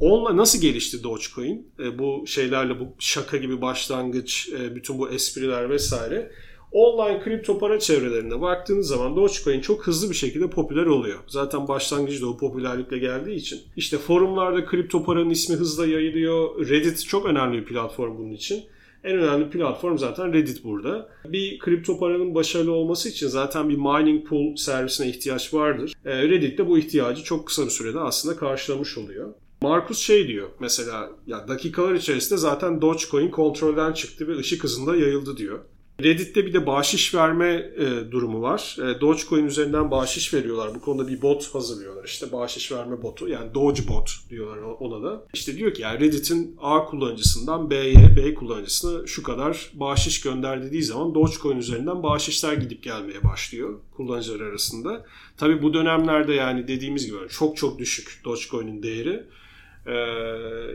Onunla 0.00 0.36
nasıl 0.36 0.60
gelişti 0.60 1.02
Dogecoin? 1.02 1.70
E, 1.78 1.98
bu 1.98 2.24
şeylerle 2.26 2.80
bu 2.80 2.94
şaka 2.98 3.36
gibi 3.36 3.60
başlangıç, 3.60 4.48
e, 4.48 4.74
bütün 4.74 4.98
bu 4.98 5.10
espriler 5.10 5.70
vesaire. 5.70 6.30
Online 6.72 7.20
kripto 7.20 7.58
para 7.58 7.78
çevrelerine 7.78 8.40
baktığınız 8.40 8.88
zaman 8.88 9.16
Dogecoin 9.16 9.60
çok 9.60 9.86
hızlı 9.86 10.10
bir 10.10 10.14
şekilde 10.14 10.50
popüler 10.50 10.86
oluyor. 10.86 11.18
Zaten 11.26 11.68
başlangıçta 11.68 12.26
o 12.26 12.36
popülerlikle 12.36 12.98
geldiği 12.98 13.36
için. 13.36 13.60
İşte 13.76 13.98
forumlarda 13.98 14.64
kripto 14.64 15.04
paranın 15.04 15.30
ismi 15.30 15.56
hızla 15.56 15.86
yayılıyor. 15.86 16.68
Reddit 16.68 17.06
çok 17.06 17.26
önemli 17.26 17.58
bir 17.58 17.64
platform 17.64 18.18
bunun 18.18 18.32
için. 18.32 18.64
En 19.04 19.18
önemli 19.18 19.50
platform 19.50 19.98
zaten 19.98 20.32
Reddit 20.32 20.64
burada. 20.64 21.08
Bir 21.24 21.58
kripto 21.58 21.98
paranın 21.98 22.34
başarılı 22.34 22.72
olması 22.72 23.08
için 23.08 23.28
zaten 23.28 23.68
bir 23.68 23.76
mining 23.76 24.28
pool 24.28 24.56
servisine 24.56 25.08
ihtiyaç 25.08 25.54
vardır. 25.54 25.92
Ee, 26.04 26.22
Reddit 26.22 26.58
de 26.58 26.68
bu 26.68 26.78
ihtiyacı 26.78 27.22
çok 27.22 27.46
kısa 27.46 27.64
bir 27.64 27.70
sürede 27.70 28.00
aslında 28.00 28.36
karşılamış 28.36 28.98
oluyor. 28.98 29.34
Markus 29.62 29.98
şey 29.98 30.28
diyor 30.28 30.48
mesela 30.60 31.10
ya 31.26 31.48
dakikalar 31.48 31.94
içerisinde 31.94 32.38
zaten 32.38 32.80
Dogecoin 32.80 33.30
kontrolden 33.30 33.92
çıktı 33.92 34.28
ve 34.28 34.36
ışık 34.36 34.64
hızında 34.64 34.96
yayıldı 34.96 35.36
diyor. 35.36 35.58
Reddit'te 36.02 36.46
bir 36.46 36.52
de 36.52 36.66
bahşiş 36.66 37.14
verme 37.14 37.72
e, 37.76 38.10
durumu 38.10 38.42
var. 38.42 38.76
E, 38.78 39.00
Dogecoin 39.00 39.46
üzerinden 39.46 39.90
bahşiş 39.90 40.34
veriyorlar. 40.34 40.74
Bu 40.74 40.80
konuda 40.80 41.08
bir 41.08 41.22
bot 41.22 41.54
hazırlıyorlar. 41.54 42.04
İşte 42.04 42.32
bahşiş 42.32 42.72
verme 42.72 43.02
botu. 43.02 43.28
Yani 43.28 43.54
Dogebot 43.54 44.10
diyorlar 44.30 44.58
ona 44.58 45.02
da. 45.02 45.26
İşte 45.34 45.56
diyor 45.56 45.74
ki 45.74 45.82
yani 45.82 46.00
Reddit'in 46.00 46.56
A 46.60 46.84
kullanıcısından 46.84 47.70
B'ye, 47.70 48.16
B 48.16 48.34
kullanıcısına 48.34 49.06
şu 49.06 49.22
kadar 49.22 49.70
bahşiş 49.74 50.20
gönder 50.20 50.62
dediği 50.62 50.82
zaman 50.82 51.14
Dogecoin 51.14 51.58
üzerinden 51.58 52.02
bahşişler 52.02 52.52
gidip 52.52 52.82
gelmeye 52.82 53.24
başlıyor 53.24 53.78
kullanıcılar 53.96 54.40
arasında. 54.40 55.06
Tabi 55.36 55.62
bu 55.62 55.74
dönemlerde 55.74 56.34
yani 56.34 56.68
dediğimiz 56.68 57.06
gibi 57.06 57.16
çok 57.30 57.56
çok 57.56 57.78
düşük 57.78 58.20
Dogecoin'in 58.24 58.82
değeri. 58.82 59.26
Ee, 59.86 59.92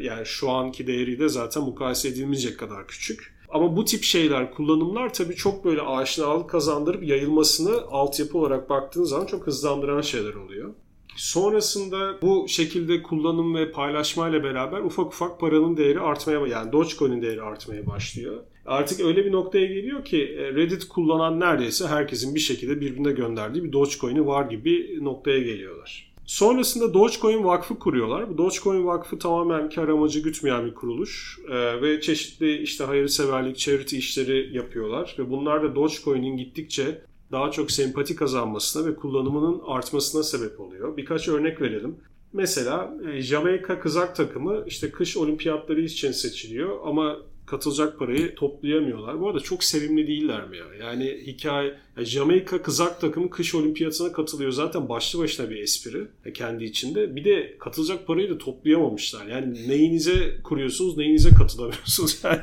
yani 0.01 0.25
şu 0.25 0.49
anki 0.49 0.87
değeri 0.87 1.19
de 1.19 1.29
zaten 1.29 1.63
mukayese 1.63 2.09
edilmeyecek 2.09 2.59
kadar 2.59 2.87
küçük. 2.87 3.33
Ama 3.53 3.77
bu 3.77 3.85
tip 3.85 4.03
şeyler, 4.03 4.53
kullanımlar 4.53 5.13
tabii 5.13 5.35
çok 5.35 5.65
böyle 5.65 5.81
aşinalık 5.81 6.49
kazandırıp 6.49 7.03
yayılmasını 7.03 7.81
altyapı 7.91 8.37
olarak 8.37 8.69
baktığınız 8.69 9.09
zaman 9.09 9.25
çok 9.25 9.47
hızlandıran 9.47 10.01
şeyler 10.01 10.33
oluyor. 10.33 10.73
Sonrasında 11.15 12.21
bu 12.21 12.45
şekilde 12.47 13.03
kullanım 13.03 13.55
ve 13.55 13.71
paylaşmayla 13.71 14.43
beraber 14.43 14.79
ufak 14.79 15.07
ufak 15.07 15.39
paranın 15.39 15.77
değeri 15.77 15.99
artmaya 15.99 16.47
yani 16.47 16.71
Dogecoin'in 16.71 17.21
değeri 17.21 17.41
artmaya 17.41 17.87
başlıyor. 17.87 18.43
Artık 18.65 18.99
öyle 18.99 19.25
bir 19.25 19.31
noktaya 19.31 19.65
geliyor 19.65 20.05
ki 20.05 20.23
e, 20.23 20.53
Reddit 20.53 20.87
kullanan 20.87 21.39
neredeyse 21.39 21.87
herkesin 21.87 22.35
bir 22.35 22.39
şekilde 22.39 22.81
birbirine 22.81 23.11
gönderdiği 23.11 23.63
bir 23.63 23.73
Dogecoin'i 23.73 24.25
var 24.25 24.45
gibi 24.45 24.99
noktaya 25.01 25.39
geliyorlar. 25.39 26.12
Sonrasında 26.25 26.93
Dogecoin 26.93 27.43
Vakfı 27.43 27.79
kuruyorlar. 27.79 28.29
Bu 28.29 28.37
Dogecoin 28.37 28.85
Vakfı 28.85 29.19
tamamen 29.19 29.69
kar 29.69 29.87
amacı 29.87 30.19
gütmeyen 30.19 30.65
bir 30.65 30.73
kuruluş 30.73 31.39
ee, 31.49 31.81
ve 31.81 32.01
çeşitli 32.01 32.57
işte 32.57 32.83
hayırseverlik, 32.83 33.57
charity 33.57 33.97
işleri 33.97 34.57
yapıyorlar 34.57 35.15
ve 35.19 35.29
bunlar 35.29 35.63
da 35.63 35.75
Dogecoin'in 35.75 36.37
gittikçe 36.37 37.01
daha 37.31 37.51
çok 37.51 37.71
sempati 37.71 38.15
kazanmasına 38.15 38.87
ve 38.87 38.95
kullanımının 38.95 39.61
artmasına 39.65 40.23
sebep 40.23 40.59
oluyor. 40.59 40.97
Birkaç 40.97 41.27
örnek 41.27 41.61
verelim. 41.61 41.95
Mesela 42.33 42.93
e, 43.11 43.21
Jamaika 43.21 43.79
kızak 43.79 44.15
takımı 44.15 44.63
işte 44.67 44.91
kış 44.91 45.17
olimpiyatları 45.17 45.81
için 45.81 46.11
seçiliyor 46.11 46.79
ama 46.85 47.17
katılacak 47.45 47.99
parayı 47.99 48.35
toplayamıyorlar. 48.35 49.19
Bu 49.19 49.27
arada 49.29 49.39
çok 49.39 49.63
sevimli 49.63 50.07
değiller 50.07 50.49
mi 50.49 50.57
ya? 50.57 50.65
Yani 50.79 51.23
hikaye, 51.27 51.73
yani 51.97 52.05
Jamaika 52.05 52.61
kızak 52.61 53.01
takımı 53.01 53.29
kış 53.29 53.55
olimpiyatına 53.55 54.11
katılıyor. 54.11 54.51
Zaten 54.51 54.89
başlı 54.89 55.19
başına 55.19 55.49
bir 55.49 55.57
espri 55.57 56.07
kendi 56.33 56.63
içinde. 56.63 57.15
Bir 57.15 57.25
de 57.25 57.55
katılacak 57.59 58.07
parayı 58.07 58.29
da 58.29 58.37
toplayamamışlar. 58.37 59.27
Yani 59.27 59.67
neyinize 59.67 60.41
kuruyorsunuz, 60.43 60.97
neyinize 60.97 61.29
katılamıyorsunuz. 61.29 62.23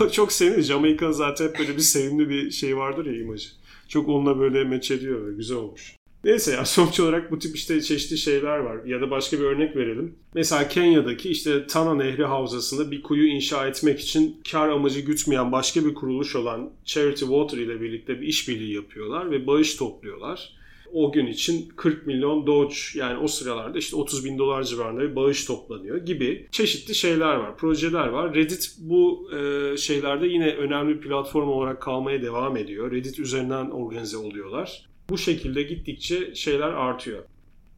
Yani 0.00 0.12
çok 0.12 0.32
sevimli. 0.32 0.62
Jamaika 0.62 1.12
zaten 1.12 1.48
hep 1.48 1.58
böyle 1.58 1.76
bir 1.76 1.82
sevimli 1.82 2.28
bir 2.28 2.50
şey 2.50 2.76
vardır 2.76 3.06
ya 3.06 3.22
imajı. 3.22 3.48
Çok 3.88 4.08
onunla 4.08 4.38
böyle 4.38 4.64
meç 4.64 4.90
ediyor. 4.90 5.32
Güzel 5.32 5.56
olmuş. 5.56 5.95
Neyse 6.26 6.52
ya 6.52 6.64
sonuç 6.64 7.00
olarak 7.00 7.30
bu 7.30 7.38
tip 7.38 7.56
işte 7.56 7.82
çeşitli 7.82 8.18
şeyler 8.18 8.58
var. 8.58 8.84
Ya 8.84 9.00
da 9.00 9.10
başka 9.10 9.38
bir 9.38 9.44
örnek 9.44 9.76
verelim. 9.76 10.14
Mesela 10.34 10.68
Kenya'daki 10.68 11.30
işte 11.30 11.66
Tana 11.66 11.94
Nehri 11.94 12.24
Havzası'nda 12.24 12.90
bir 12.90 13.02
kuyu 13.02 13.26
inşa 13.26 13.66
etmek 13.66 14.00
için 14.00 14.40
kar 14.50 14.68
amacı 14.68 15.00
gütmeyen 15.00 15.52
başka 15.52 15.84
bir 15.84 15.94
kuruluş 15.94 16.36
olan 16.36 16.70
Charity 16.84 17.24
Water 17.24 17.58
ile 17.58 17.80
birlikte 17.80 18.20
bir 18.20 18.26
işbirliği 18.26 18.74
yapıyorlar 18.74 19.30
ve 19.30 19.46
bağış 19.46 19.74
topluyorlar. 19.74 20.52
O 20.92 21.12
gün 21.12 21.26
için 21.26 21.68
40 21.76 22.06
milyon 22.06 22.46
Doge 22.46 22.74
yani 22.94 23.18
o 23.18 23.28
sıralarda 23.28 23.78
işte 23.78 23.96
30 23.96 24.24
bin 24.24 24.38
dolar 24.38 24.62
civarında 24.62 25.00
bir 25.00 25.16
bağış 25.16 25.44
toplanıyor 25.44 25.96
gibi 25.96 26.46
çeşitli 26.50 26.94
şeyler 26.94 27.34
var, 27.34 27.56
projeler 27.56 28.06
var. 28.06 28.34
Reddit 28.34 28.76
bu 28.78 29.30
e, 29.36 29.76
şeylerde 29.76 30.26
yine 30.26 30.50
önemli 30.50 31.00
platform 31.00 31.48
olarak 31.48 31.82
kalmaya 31.82 32.22
devam 32.22 32.56
ediyor. 32.56 32.92
Reddit 32.92 33.18
üzerinden 33.18 33.70
organize 33.70 34.16
oluyorlar. 34.16 34.86
Bu 35.10 35.18
şekilde 35.18 35.62
gittikçe 35.62 36.34
şeyler 36.34 36.68
artıyor. 36.68 37.24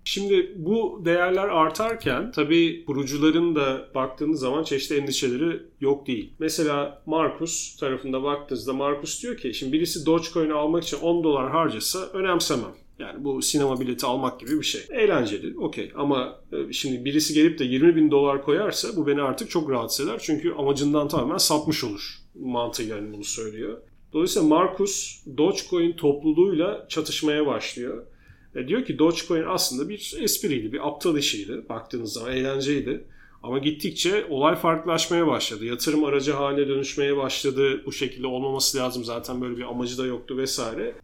Şimdi 0.05 0.53
bu 0.57 1.03
değerler 1.05 1.49
artarken 1.49 2.33
tabii 2.33 2.85
kurucuların 2.85 3.55
da 3.55 3.89
baktığınız 3.95 4.41
zaman 4.41 4.63
çeşitli 4.65 4.97
endişeleri 4.97 5.63
yok 5.81 6.07
değil. 6.07 6.33
Mesela 6.39 7.03
Markus 7.07 7.77
tarafında 7.77 8.23
baktığınızda 8.23 8.73
Markus 8.73 9.23
diyor 9.23 9.37
ki 9.37 9.55
şimdi 9.55 9.73
birisi 9.73 10.07
Dogecoin'i 10.07 10.53
almak 10.53 10.85
için 10.85 10.99
10 10.99 11.25
dolar 11.25 11.51
harcasa 11.51 12.07
önemsemem. 12.13 12.75
Yani 12.99 13.25
bu 13.25 13.43
sinema 13.43 13.81
bileti 13.81 14.07
almak 14.07 14.41
gibi 14.41 14.51
bir 14.51 14.65
şey. 14.65 14.81
Eğlenceli, 14.91 15.59
okey. 15.59 15.93
Ama 15.97 16.41
e, 16.53 16.73
şimdi 16.73 17.05
birisi 17.05 17.35
gelip 17.35 17.59
de 17.59 17.65
20 17.65 17.97
bin 17.97 18.11
dolar 18.11 18.45
koyarsa 18.45 18.97
bu 18.97 19.07
beni 19.07 19.23
artık 19.23 19.51
çok 19.51 19.71
rahatsız 19.71 20.09
eder. 20.09 20.19
Çünkü 20.23 20.53
amacından 20.53 21.09
tamamen 21.09 21.39
sapmış 21.39 21.85
olur 21.85 22.19
mantığıyla 22.41 22.97
yani 22.97 23.13
bunu 23.13 23.25
söylüyor. 23.25 23.79
Dolayısıyla 24.13 24.49
Markus 24.49 25.23
Dogecoin 25.37 25.93
topluluğuyla 25.93 26.87
çatışmaya 26.89 27.47
başlıyor. 27.47 28.07
E 28.55 28.69
diyor 28.69 28.85
ki 28.85 28.99
Dogecoin 28.99 29.45
aslında 29.49 29.89
bir 29.89 30.15
espriydi, 30.21 30.73
bir 30.73 30.89
aptal 30.89 31.17
işiydi. 31.17 31.69
Baktığınız 31.69 32.13
zaman 32.13 32.33
eğlenceydi. 32.33 33.05
Ama 33.43 33.59
gittikçe 33.59 34.27
olay 34.31 34.57
farklılaşmaya 34.57 35.27
başladı. 35.27 35.65
Yatırım 35.65 36.05
aracı 36.05 36.33
haline 36.33 36.69
dönüşmeye 36.69 37.17
başladı. 37.17 37.83
Bu 37.87 37.93
şekilde 37.93 38.27
olmaması 38.27 38.79
lazım 38.79 39.05
zaten 39.05 39.41
böyle 39.41 39.57
bir 39.57 39.63
amacı 39.63 39.99
da 39.99 40.07
yoktu 40.07 40.37
vesaire. 40.37 40.95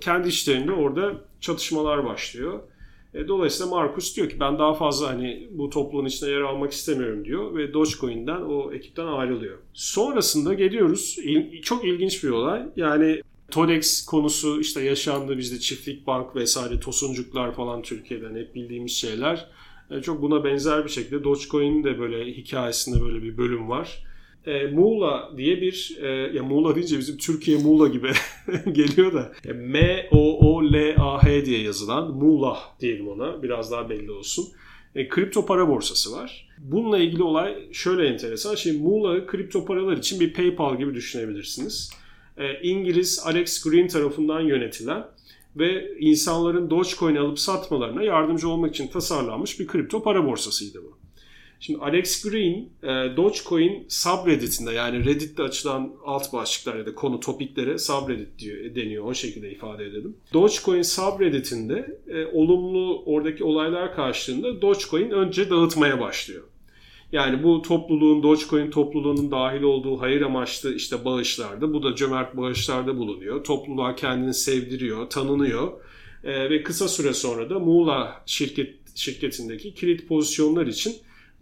Kendi 0.00 0.28
içlerinde 0.28 0.72
orada 0.72 1.14
çatışmalar 1.40 2.04
başlıyor. 2.04 2.60
E, 3.14 3.28
dolayısıyla 3.28 3.70
Markus 3.70 4.16
diyor 4.16 4.28
ki 4.28 4.40
ben 4.40 4.58
daha 4.58 4.74
fazla 4.74 5.08
hani 5.08 5.48
bu 5.50 5.70
topluluğun 5.70 6.06
içinde 6.06 6.30
yer 6.30 6.40
almak 6.40 6.72
istemiyorum 6.72 7.24
diyor 7.24 7.56
ve 7.56 7.72
Dogecoin'den 7.72 8.40
o 8.40 8.72
ekipten 8.72 9.06
ayrılıyor. 9.06 9.58
Sonrasında 9.74 10.54
geliyoruz. 10.54 11.18
Çok 11.62 11.84
ilginç 11.84 12.24
bir 12.24 12.30
olay. 12.30 12.62
Yani 12.76 13.20
Todex 13.50 14.06
konusu 14.06 14.60
işte 14.60 14.84
yaşandı 14.84 15.38
bizde 15.38 15.58
çiftlik 15.58 16.06
bank 16.06 16.36
vesaire 16.36 16.80
tosuncuklar 16.80 17.54
falan 17.54 17.82
Türkiye'den 17.82 18.36
hep 18.36 18.54
bildiğimiz 18.54 18.92
şeyler. 18.92 19.48
E, 19.90 20.02
çok 20.02 20.22
buna 20.22 20.44
benzer 20.44 20.84
bir 20.84 20.90
şekilde 20.90 21.24
Dogecoin'in 21.24 21.84
de 21.84 21.98
böyle 21.98 22.32
hikayesinde 22.32 23.04
böyle 23.04 23.22
bir 23.22 23.36
bölüm 23.36 23.68
var. 23.68 24.04
E, 24.46 24.66
Muğla 24.66 25.32
diye 25.36 25.60
bir 25.60 25.98
e, 26.02 26.08
ya 26.08 26.42
Muğla 26.42 26.74
deyince 26.74 26.98
bizim 26.98 27.16
Türkiye 27.16 27.58
Muğla 27.58 27.88
gibi 27.88 28.12
geliyor 28.72 29.12
da 29.12 29.32
e, 29.46 29.52
M 29.52 30.06
O 30.10 30.38
O 30.38 30.64
L 30.64 30.94
A 30.98 31.22
H 31.22 31.46
diye 31.46 31.62
yazılan 31.62 32.10
Muğla 32.14 32.58
diyelim 32.80 33.08
ona 33.08 33.42
biraz 33.42 33.70
daha 33.70 33.90
belli 33.90 34.10
olsun. 34.10 34.48
E, 34.94 35.08
kripto 35.08 35.46
para 35.46 35.68
borsası 35.68 36.12
var. 36.12 36.48
Bununla 36.58 36.98
ilgili 36.98 37.22
olay 37.22 37.72
şöyle 37.72 38.08
enteresan. 38.08 38.54
Şimdi 38.54 38.78
Muğla 38.78 39.26
kripto 39.26 39.64
paralar 39.64 39.96
için 39.96 40.20
bir 40.20 40.32
PayPal 40.32 40.78
gibi 40.78 40.94
düşünebilirsiniz. 40.94 41.90
E, 42.36 42.60
İngiliz 42.62 43.22
Alex 43.24 43.62
Green 43.62 43.88
tarafından 43.88 44.40
yönetilen 44.40 45.06
ve 45.56 45.98
insanların 45.98 46.70
Dogecoin 46.70 47.16
alıp 47.16 47.38
satmalarına 47.38 48.02
yardımcı 48.02 48.48
olmak 48.48 48.74
için 48.74 48.88
tasarlanmış 48.88 49.60
bir 49.60 49.66
kripto 49.66 50.02
para 50.02 50.26
borsasıydı 50.26 50.82
bu. 50.84 51.01
Şimdi 51.62 51.78
Alex 51.78 52.24
Green 52.24 52.68
e, 52.82 53.16
Dogecoin 53.16 53.86
subredditinde 53.88 54.72
yani 54.72 55.04
Reddit'te 55.04 55.42
açılan 55.42 55.92
alt 56.04 56.32
başlıklar 56.32 56.78
ya 56.78 56.86
da 56.86 56.94
konu 56.94 57.20
topiklere 57.20 57.78
subreddit 57.78 58.38
diyor, 58.38 58.74
deniyor 58.74 59.04
o 59.04 59.14
şekilde 59.14 59.50
ifade 59.50 59.84
edelim. 59.84 60.16
Dogecoin 60.32 60.82
subredditinde 60.82 62.00
e, 62.08 62.26
olumlu 62.26 63.02
oradaki 63.06 63.44
olaylar 63.44 63.94
karşılığında 63.94 64.62
Dogecoin 64.62 65.10
önce 65.10 65.50
dağıtmaya 65.50 66.00
başlıyor. 66.00 66.42
Yani 67.12 67.42
bu 67.42 67.62
topluluğun, 67.62 68.22
Dogecoin 68.22 68.70
topluluğunun 68.70 69.30
dahil 69.30 69.62
olduğu 69.62 70.00
hayır 70.00 70.22
amaçlı 70.22 70.74
işte 70.74 71.04
bağışlarda, 71.04 71.72
bu 71.72 71.82
da 71.82 71.94
cömert 71.94 72.36
bağışlarda 72.36 72.96
bulunuyor. 72.96 73.44
Topluluğa 73.44 73.94
kendini 73.94 74.34
sevdiriyor, 74.34 75.10
tanınıyor. 75.10 75.72
E, 76.24 76.50
ve 76.50 76.62
kısa 76.62 76.88
süre 76.88 77.12
sonra 77.12 77.50
da 77.50 77.58
Muğla 77.58 78.22
şirket 78.26 78.74
şirketindeki 78.94 79.74
kilit 79.74 80.08
pozisyonlar 80.08 80.66
için 80.66 80.94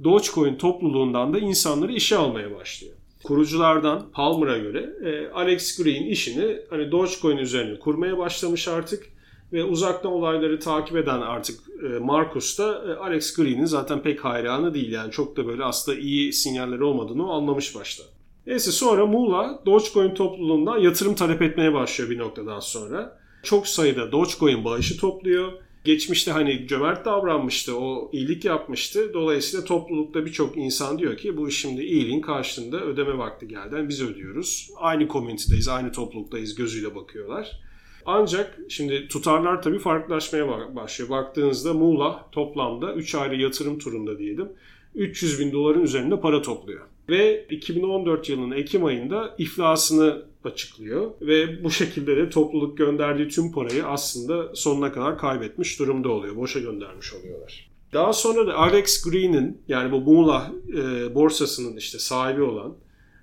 Dogecoin 0.04 0.57
topluluğundan 0.57 1.35
da 1.35 1.38
insanları 1.38 1.92
işe 1.92 2.16
almaya 2.16 2.57
başlıyor. 2.57 2.95
Kuruculardan 3.25 4.07
Palmer'a 4.12 4.59
göre 4.59 4.90
e, 5.04 5.33
Alex 5.33 5.83
Green 5.83 6.02
işini 6.02 6.57
hani 6.71 6.92
Dogecoin 6.92 7.37
üzerine 7.37 7.78
kurmaya 7.78 8.19
başlamış 8.19 8.69
artık 8.69 9.07
ve 9.52 9.64
uzaktan 9.64 10.12
olayları 10.12 10.61
takip 10.61 10.97
eden 10.97 11.21
artık 11.21 11.61
e, 11.85 11.99
Marcus 11.99 12.59
da 12.59 12.85
e, 12.88 12.95
Alex 12.95 13.37
Green'in 13.37 13.64
zaten 13.64 14.02
pek 14.02 14.25
hayranı 14.25 14.75
değil 14.75 14.92
yani 14.92 15.11
çok 15.11 15.37
da 15.37 15.47
böyle 15.47 15.64
aslında 15.64 15.99
iyi 15.99 16.33
sinyaller 16.33 16.80
olmadığını 16.80 17.33
anlamış 17.33 17.75
başta. 17.75 18.04
Neyse 18.47 18.73
sonra 18.73 19.07
Muğla 19.07 19.62
Dogecoin 19.66 20.14
topluluğundan 20.14 20.78
yatırım 20.78 21.14
talep 21.14 21.42
etmeye 21.42 21.75
başlıyor 21.75 22.11
bir 22.11 22.19
noktadan 22.19 22.61
sonra. 22.61 23.21
Çok 23.42 23.66
sayıda 23.66 24.12
Dogecoin 24.12 24.64
bağışı 24.64 25.00
topluyor 25.00 25.52
geçmişte 25.84 26.30
hani 26.32 26.66
cömert 26.66 27.04
davranmıştı, 27.04 27.78
o 27.78 28.10
iyilik 28.12 28.44
yapmıştı. 28.44 29.14
Dolayısıyla 29.14 29.64
toplulukta 29.64 30.26
birçok 30.26 30.56
insan 30.56 30.98
diyor 30.98 31.16
ki 31.16 31.37
bu 31.37 31.50
şimdi 31.50 31.83
iyiliğin 31.83 32.20
karşılığında 32.20 32.81
ödeme 32.81 33.18
vakti 33.18 33.48
geldi. 33.48 33.74
Yani 33.74 33.88
biz 33.88 34.02
ödüyoruz. 34.02 34.70
Aynı 34.76 35.09
komünitedeyiz, 35.09 35.68
aynı 35.68 35.92
topluluktayız 35.92 36.55
gözüyle 36.55 36.94
bakıyorlar. 36.94 37.61
Ancak 38.07 38.59
şimdi 38.68 39.09
tutarlar 39.09 39.62
tabii 39.62 39.78
farklılaşmaya 39.78 40.76
başlıyor. 40.76 41.11
Baktığınızda 41.11 41.74
Muğla 41.74 42.28
toplamda 42.33 42.94
3 42.94 43.14
ayrı 43.14 43.37
yatırım 43.37 43.78
turunda 43.78 44.18
diyelim 44.18 44.48
300 44.94 45.40
bin 45.40 45.52
doların 45.52 45.83
üzerinde 45.83 46.20
para 46.20 46.42
topluyor. 46.42 46.81
Ve 47.09 47.46
2014 47.50 48.28
yılının 48.28 48.57
Ekim 48.57 48.85
ayında 48.85 49.35
iflasını 49.38 50.22
açıklıyor 50.44 51.11
ve 51.20 51.64
bu 51.64 51.70
şekilde 51.70 52.16
de 52.16 52.31
topluluk 52.31 52.79
gönderdiği 52.79 53.29
tüm 53.29 53.53
parayı 53.53 53.87
aslında 53.87 54.55
sonuna 54.55 54.92
kadar 54.92 55.18
kaybetmiş 55.18 55.79
durumda 55.79 56.09
oluyor. 56.09 56.37
Boşa 56.37 56.61
göndermiş 56.61 57.14
oluyorlar. 57.14 57.70
Daha 57.92 58.12
sonra 58.12 58.46
da 58.46 58.55
Alex 58.55 59.03
Green'in 59.03 59.62
yani 59.68 59.92
bu 59.92 60.00
Muğla 60.00 60.53
e, 60.68 61.14
borsasının 61.14 61.76
işte 61.76 61.98
sahibi 61.98 62.42
olan 62.42 62.76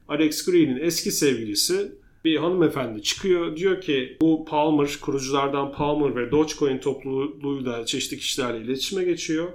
Alex 0.07 0.45
Green'in 0.45 0.79
eski 0.79 1.11
sevgilisi 1.11 1.91
bir 2.25 2.37
hanımefendi 2.37 3.01
çıkıyor. 3.01 3.55
Diyor 3.55 3.81
ki 3.81 4.17
bu 4.21 4.45
Palmer, 4.45 4.97
kuruculardan 5.01 5.71
Palmer 5.71 6.15
ve 6.15 6.31
Dogecoin 6.31 6.77
topluluğuyla 6.77 7.85
çeşitli 7.85 8.17
kişilerle 8.17 8.65
iletişime 8.65 9.03
geçiyor. 9.03 9.47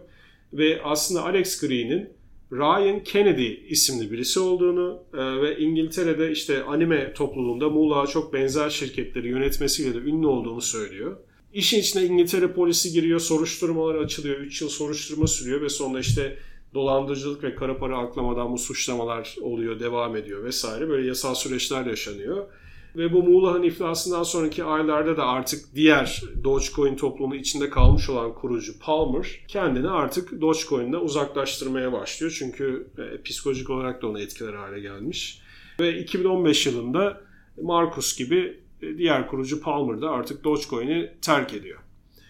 Ve 0.53 0.83
aslında 0.85 1.25
Alex 1.25 1.61
Green'in 1.61 2.09
Ryan 2.53 3.05
Kennedy 3.05 3.55
isimli 3.69 4.11
birisi 4.11 4.41
olduğunu 4.41 5.03
e, 5.15 5.43
ve 5.43 5.59
İngiltere'de 5.59 6.31
işte 6.31 6.65
anime 6.65 7.12
topluluğunda 7.12 7.69
Muğla'ya 7.69 8.07
çok 8.07 8.33
benzer 8.33 8.71
şirketleri 8.71 9.29
yönetmesiyle 9.29 9.95
de 9.95 9.99
ünlü 9.99 10.27
olduğunu 10.27 10.61
söylüyor. 10.61 11.17
İşin 11.53 11.81
içine 11.81 12.05
İngiltere 12.05 12.53
polisi 12.53 12.93
giriyor, 12.93 13.21
soruşturmalar 13.21 13.95
açılıyor, 13.95 14.38
3 14.38 14.62
yıl 14.62 14.69
soruşturma 14.69 15.27
sürüyor 15.27 15.61
ve 15.61 15.69
sonra 15.69 16.01
işte 16.01 16.38
dolandırıcılık 16.75 17.45
ve 17.45 17.55
kara 17.55 17.79
para 17.79 17.99
aklamadan 17.99 18.53
bu 18.53 18.59
suçlamalar 18.59 19.37
oluyor, 19.41 19.81
devam 19.81 20.17
ediyor 20.17 20.45
vesaire. 20.45 20.88
Böyle 20.88 21.09
yasal 21.09 21.35
süreçler 21.35 21.87
yaşanıyor. 21.87 22.47
Ve 22.96 23.12
bu 23.12 23.22
Muğla'nın 23.22 23.62
iflasından 23.62 24.22
sonraki 24.22 24.64
aylarda 24.64 25.16
da 25.16 25.26
artık 25.26 25.74
diğer 25.74 26.22
Dogecoin 26.44 26.96
toplumu 26.96 27.35
içinde 27.35 27.70
kalmış 27.70 28.11
olan 28.11 28.35
kurucu 28.35 28.78
Palmer 28.78 29.40
kendini 29.48 29.90
artık 29.90 30.40
Dogecoin'den 30.40 31.00
uzaklaştırmaya 31.00 31.92
başlıyor. 31.92 32.37
Çünkü 32.38 32.87
e, 32.98 33.22
psikolojik 33.22 33.70
olarak 33.70 34.02
da 34.02 34.07
ona 34.07 34.20
etkiler 34.20 34.55
hale 34.55 34.81
gelmiş. 34.81 35.42
Ve 35.81 35.98
2015 35.98 36.66
yılında 36.66 37.20
Marcus 37.62 38.18
gibi 38.18 38.61
e, 38.83 38.98
diğer 38.98 39.28
kurucu 39.28 39.61
Palmer 39.61 40.00
da 40.00 40.11
artık 40.11 40.44
Dogecoin'i 40.44 41.12
terk 41.22 41.55
ediyor. 41.55 41.78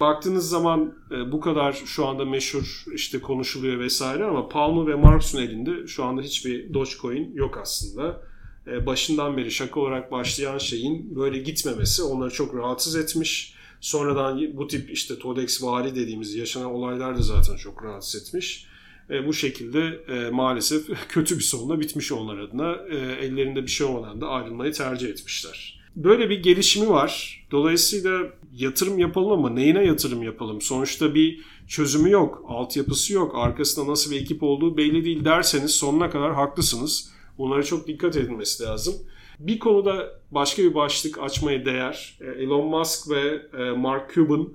Baktığınız 0.00 0.48
zaman 0.48 0.94
e, 1.10 1.32
bu 1.32 1.40
kadar 1.40 1.72
şu 1.72 2.06
anda 2.06 2.24
meşhur 2.24 2.84
işte 2.94 3.20
konuşuluyor 3.20 3.78
vesaire 3.78 4.24
ama 4.24 4.48
Palmer 4.48 4.86
ve 4.86 4.94
Marcus'un 4.94 5.38
elinde 5.38 5.86
şu 5.86 6.04
anda 6.04 6.22
hiçbir 6.22 6.74
Dogecoin 6.74 7.34
yok 7.34 7.58
aslında. 7.62 8.31
E, 8.66 8.86
başından 8.86 9.36
beri 9.36 9.50
şaka 9.50 9.80
olarak 9.80 10.12
başlayan 10.12 10.58
şeyin 10.58 11.16
böyle 11.16 11.38
gitmemesi 11.38 12.02
onları 12.02 12.30
çok 12.30 12.54
rahatsız 12.54 12.96
etmiş. 12.96 13.54
Sonradan 13.80 14.56
bu 14.56 14.66
tip 14.66 14.90
işte 14.90 15.18
Todex 15.18 15.62
vari 15.62 15.94
dediğimiz 15.94 16.34
yaşanan 16.34 16.70
olaylar 16.70 17.18
da 17.18 17.22
zaten 17.22 17.56
çok 17.56 17.84
rahatsız 17.84 18.22
etmiş. 18.22 18.66
E, 19.10 19.26
bu 19.26 19.32
şekilde 19.32 20.00
e, 20.08 20.30
maalesef 20.30 20.86
kötü 21.08 21.38
bir 21.38 21.44
sonla 21.44 21.80
bitmiş 21.80 22.12
onlar 22.12 22.38
adına. 22.38 22.76
E, 22.90 22.96
ellerinde 22.96 23.62
bir 23.62 23.70
şey 23.70 23.86
olmadan 23.86 24.20
da 24.20 24.28
ayrılmayı 24.28 24.72
tercih 24.72 25.08
etmişler. 25.08 25.82
Böyle 25.96 26.30
bir 26.30 26.42
gelişimi 26.42 26.88
var. 26.88 27.42
Dolayısıyla 27.50 28.20
yatırım 28.52 28.98
yapalım 28.98 29.32
ama 29.32 29.50
neyine 29.50 29.84
yatırım 29.84 30.22
yapalım? 30.22 30.60
Sonuçta 30.60 31.14
bir 31.14 31.40
çözümü 31.68 32.10
yok, 32.10 32.44
altyapısı 32.48 33.12
yok, 33.12 33.32
arkasında 33.36 33.90
nasıl 33.90 34.10
bir 34.10 34.20
ekip 34.20 34.42
olduğu 34.42 34.76
belli 34.76 35.04
değil 35.04 35.24
derseniz 35.24 35.70
sonuna 35.70 36.10
kadar 36.10 36.34
haklısınız. 36.34 37.12
Bunlara 37.38 37.62
çok 37.62 37.86
dikkat 37.86 38.16
edilmesi 38.16 38.62
lazım. 38.62 38.94
Bir 39.38 39.58
konuda 39.58 40.20
başka 40.30 40.62
bir 40.62 40.74
başlık 40.74 41.18
açmaya 41.18 41.64
değer. 41.64 42.18
E, 42.20 42.42
Elon 42.42 42.66
Musk 42.66 43.10
ve 43.10 43.42
e, 43.58 43.70
Mark 43.70 44.14
Cuban 44.14 44.48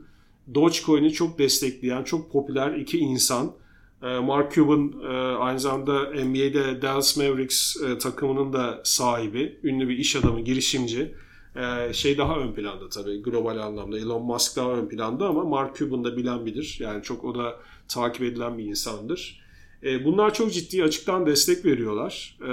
Dogecoin'i 0.56 1.14
çok 1.14 1.40
destekleyen, 1.40 2.04
çok 2.04 2.32
popüler 2.32 2.74
iki 2.74 2.98
insan. 2.98 3.52
E, 4.04 4.20
Mark 4.20 4.54
Cuban 4.54 4.94
aynı 5.40 5.60
zamanda 5.60 6.04
NBA'de 6.04 6.82
Dallas 6.82 7.18
Mavericks 7.18 7.76
takımının 8.02 8.54
da 8.54 8.82
sahibi. 8.84 9.60
Ünlü 9.64 9.90
bir 9.90 9.98
iş 9.98 10.16
adamı, 10.16 10.42
girişimci. 10.42 11.16
Şey 11.92 12.18
daha 12.18 12.40
ön 12.40 12.54
planda 12.54 12.90
tabii 12.90 13.22
global 13.22 13.58
anlamda. 13.58 13.98
Elon 13.98 14.24
Musk 14.24 14.58
daha 14.58 14.72
ön 14.72 14.88
planda 14.88 15.28
ama 15.28 15.44
Mark 15.44 15.76
Cuban 15.76 16.04
da 16.04 16.18
bilen 16.18 16.46
bilir. 16.46 16.78
Yani 16.80 17.04
çok 17.04 17.24
o 17.24 17.36
da 17.36 17.56
takip 17.88 18.22
edilen 18.22 18.58
bir 18.58 18.64
insandır. 18.64 19.47
Ee, 19.84 20.06
bunlar 20.06 20.34
çok 20.34 20.54
ciddi 20.54 20.84
açıktan 20.84 21.26
destek 21.26 21.66
veriyorlar. 21.66 22.38
Ee, 22.42 22.48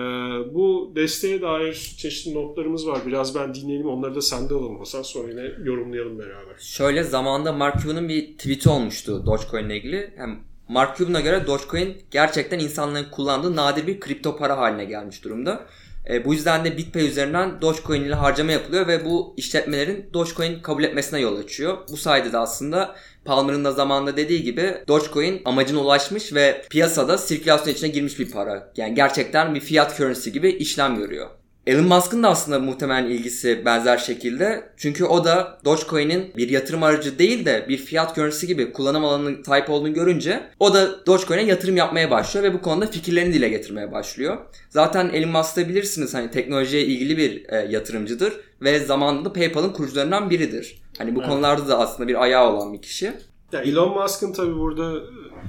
bu 0.55 0.93
desteğe 0.97 1.43
dair 1.43 1.95
çeşitli 1.99 2.35
notlarımız 2.35 2.87
var. 2.87 3.01
Biraz 3.07 3.35
ben 3.35 3.55
dinleyelim 3.55 3.87
onları 3.87 4.15
da 4.15 4.23
sende 4.23 4.55
alalım 4.55 4.79
Hasan. 4.79 5.03
Sonra 5.03 5.31
yine 5.31 5.43
yorumlayalım 5.65 6.19
beraber. 6.19 6.55
Şöyle 6.59 7.03
zamanında 7.03 7.53
Mark 7.53 7.83
Cuban'ın 7.83 8.09
bir 8.09 8.27
tweet'i 8.27 8.69
olmuştu 8.69 9.27
Dogecoin 9.27 9.65
ile 9.65 9.77
ilgili. 9.77 10.11
Hem 10.17 10.41
Mark 10.69 10.97
Cuban'a 10.97 11.21
göre 11.21 11.47
Dogecoin 11.47 11.97
gerçekten 12.11 12.59
insanların 12.59 13.11
kullandığı 13.11 13.57
nadir 13.57 13.87
bir 13.87 14.01
kripto 14.01 14.37
para 14.37 14.59
haline 14.59 14.85
gelmiş 14.85 15.25
durumda. 15.25 15.67
E, 16.11 16.25
bu 16.25 16.35
yüzden 16.35 16.65
de 16.65 16.77
BitPay 16.77 17.09
üzerinden 17.09 17.61
Dogecoin 17.63 18.05
ile 18.05 18.15
harcama 18.15 18.53
yapılıyor 18.53 18.87
ve 18.87 19.05
bu 19.05 19.35
işletmelerin 19.37 20.11
Dogecoin 20.15 20.61
kabul 20.61 20.85
etmesine 20.85 21.21
yol 21.21 21.37
açıyor. 21.37 21.79
Bu 21.93 21.97
sayede 21.97 22.33
de 22.33 22.39
aslında 22.39 22.97
Palmer'ın 23.25 23.65
da 23.65 23.73
zamanında 23.73 24.17
dediği 24.17 24.43
gibi 24.43 24.75
Dogecoin 24.89 25.43
amacına 25.45 25.81
ulaşmış 25.81 26.35
ve 26.35 26.63
piyasada 26.71 27.19
sirkülasyon 27.19 27.75
içine 27.75 27.89
girmiş 27.89 28.19
bir 28.19 28.31
para. 28.31 28.73
Yani 28.77 28.95
gerçekten 28.95 29.55
bir 29.55 29.61
fiat 29.61 29.97
currency 29.97 30.31
gibi 30.31 30.51
işlem 30.51 30.97
görüyor. 30.97 31.31
Elon 31.67 31.85
Musk'ın 31.85 32.23
da 32.23 32.29
aslında 32.29 32.59
muhtemelen 32.59 33.11
ilgisi 33.11 33.65
benzer 33.65 33.99
şekilde. 33.99 34.71
Çünkü 34.77 35.05
o 35.05 35.25
da 35.25 35.59
Dogecoin'in 35.65 36.33
bir 36.37 36.49
yatırım 36.49 36.83
aracı 36.83 37.19
değil 37.19 37.45
de 37.45 37.67
bir 37.69 37.77
fiyat 37.77 38.15
currency 38.15 38.47
gibi 38.47 38.73
kullanım 38.73 39.05
alanının 39.05 39.43
sahip 39.43 39.71
olduğunu 39.71 39.95
görünce 39.95 40.51
o 40.61 40.75
da 40.75 41.07
Dogecoin'e 41.07 41.43
yatırım 41.43 41.77
yapmaya 41.77 42.11
başlıyor 42.11 42.45
ve 42.45 42.55
bu 42.55 42.63
konuda 42.63 42.87
fikirlerini 42.87 43.35
dile 43.35 43.49
getirmeye 43.49 43.93
başlıyor. 43.93 44.39
Zaten 44.71 45.09
Elon 45.09 45.31
Musk'ı 45.31 45.69
bilirsiniz 45.69 46.15
hani 46.15 46.31
teknolojiye 46.31 46.85
ilgili 46.85 47.17
bir 47.17 47.49
e, 47.49 47.57
yatırımcıdır 47.71 48.33
ve 48.63 48.79
zamanında 48.79 49.33
PayPal'ın 49.33 49.73
kurucularından 49.73 50.31
biridir. 50.31 50.83
Hani 50.99 51.15
bu 51.15 51.21
evet. 51.21 51.31
konularda 51.31 51.69
da 51.69 51.79
aslında 51.79 52.09
bir 52.09 52.23
ayağı 52.23 52.53
olan 52.53 52.73
bir 52.73 52.83
kişi. 52.83 53.13
Ya 53.53 53.61
Elon 53.61 54.03
Musk'ın 54.03 54.33
tabii 54.33 54.57
burada 54.57 55.01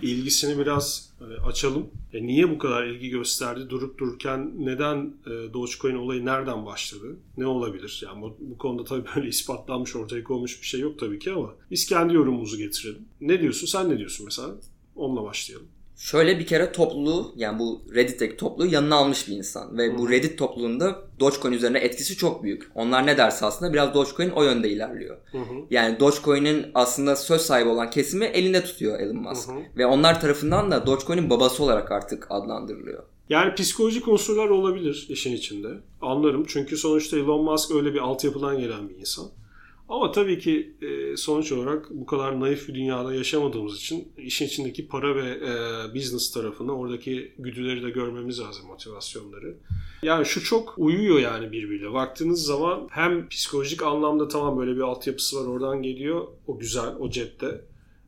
ilgisini 0.02 0.60
biraz 0.60 1.10
e, 1.22 1.48
açalım. 1.50 1.90
E 2.16 2.28
niye 2.28 2.50
bu 2.50 2.58
kadar 2.58 2.84
ilgi 2.84 3.10
gösterdi? 3.10 3.70
Durup 3.70 3.98
dururken 3.98 4.52
neden 4.58 5.14
e, 5.26 5.54
Dogecoin 5.54 5.96
olayı 5.96 6.26
nereden 6.26 6.66
başladı? 6.66 7.18
Ne 7.38 7.46
olabilir? 7.46 8.04
Yani 8.06 8.22
bu, 8.22 8.38
bu 8.40 8.58
konuda 8.58 8.84
tabii 8.84 9.06
böyle 9.16 9.28
ispatlanmış, 9.28 9.96
ortaya 9.96 10.24
konmuş 10.24 10.62
bir 10.62 10.66
şey 10.68 10.80
yok 10.80 11.00
tabii 11.00 11.20
ki 11.20 11.32
ama 11.32 11.56
biz 11.72 11.86
kendi 11.86 12.14
yorumumuzu 12.14 12.58
getirelim. 12.58 13.06
Ne 13.22 13.42
diyorsun? 13.42 13.68
Sen 13.68 13.90
ne 13.90 13.98
diyorsun 13.98 14.26
mesela? 14.26 14.50
Onunla 14.96 15.24
başlayalım. 15.24 15.68
Şöyle 15.96 16.40
bir 16.40 16.46
kere 16.46 16.72
topluluğu 16.72 17.34
yani 17.36 17.60
bu 17.60 17.82
Reddit'teki 17.96 18.38
topluluğu 18.38 18.68
yanına 18.68 18.96
almış 18.96 19.28
bir 19.28 19.38
insan. 19.38 19.78
Ve 19.78 19.98
bu 19.98 20.10
Reddit 20.10 20.40
topluluğunda 20.40 21.02
Dogecoin 21.20 21.54
üzerine 21.54 21.80
etkisi 21.80 22.18
çok 22.18 22.44
büyük. 22.44 22.72
Onlar 22.76 23.08
ne 23.08 23.18
derse 23.18 23.46
aslında 23.46 23.74
biraz 23.74 23.94
Dogecoin 23.94 24.30
o 24.30 24.44
yönde 24.44 24.70
ilerliyor. 24.70 25.18
Hı 25.32 25.38
hı. 25.38 25.54
Yani 25.70 26.00
Dogecoin'in 26.00 26.66
aslında 26.74 27.16
söz 27.16 27.42
sahibi 27.42 27.70
olan 27.70 27.90
kesimi 27.90 28.26
elinde 28.26 28.64
tutuyor 28.64 29.00
Elon 29.00 29.16
Musk. 29.16 29.50
Hı 29.50 29.52
hı. 29.52 29.60
Ve 29.78 29.86
onlar 29.86 30.22
tarafından 30.22 30.72
da 30.72 30.86
Dogecoin'in 30.86 31.30
babası 31.30 31.64
olarak 31.64 31.92
artık 31.92 32.28
adlandırılıyor. 32.30 33.04
Yani 33.30 33.56
psikolojik 33.56 34.08
unsurlar 34.08 34.50
olabilir 34.50 35.06
işin 35.10 35.36
içinde. 35.36 35.68
Anlarım 36.02 36.46
çünkü 36.48 36.78
sonuçta 36.78 37.18
Elon 37.18 37.44
Musk 37.44 37.72
öyle 37.72 37.94
bir 37.94 38.00
altyapıdan 38.00 38.60
gelen 38.60 38.90
bir 38.90 38.96
insan. 38.96 39.26
Ama 39.90 40.12
tabii 40.12 40.40
ki 40.40 40.76
e, 40.82 41.18
sonuç 41.18 41.52
olarak 41.52 41.86
bu 41.90 42.06
kadar 42.06 42.40
naif 42.40 42.68
bir 42.68 42.76
dünyada 42.76 43.14
yaşamadığımız 43.14 43.78
için 43.78 44.14
işin 44.18 44.46
içindeki 44.46 44.88
para 44.88 45.16
ve 45.16 45.30
e, 45.30 45.96
business 45.96 46.32
tarafını, 46.32 46.78
oradaki 46.78 47.32
güdüleri 47.40 47.84
de 47.84 47.90
görmemiz 47.90 48.40
lazım, 48.40 48.68
motivasyonları. 48.68 49.58
Yani 50.04 50.26
şu 50.26 50.44
çok 50.44 50.74
uyuyor 50.78 51.20
yani 51.20 51.52
birbiriyle. 51.52 51.94
Baktığınız 51.94 52.46
zaman 52.46 52.88
hem 52.92 53.30
psikolojik 53.30 53.84
anlamda 53.84 54.28
tamam 54.28 54.58
böyle 54.58 54.76
bir 54.76 54.82
altyapısı 54.82 55.42
var 55.42 55.48
oradan 55.48 55.84
geliyor. 55.84 56.28
O 56.48 56.60
güzel, 56.60 56.96
o 57.00 57.10
cepte. 57.10 57.62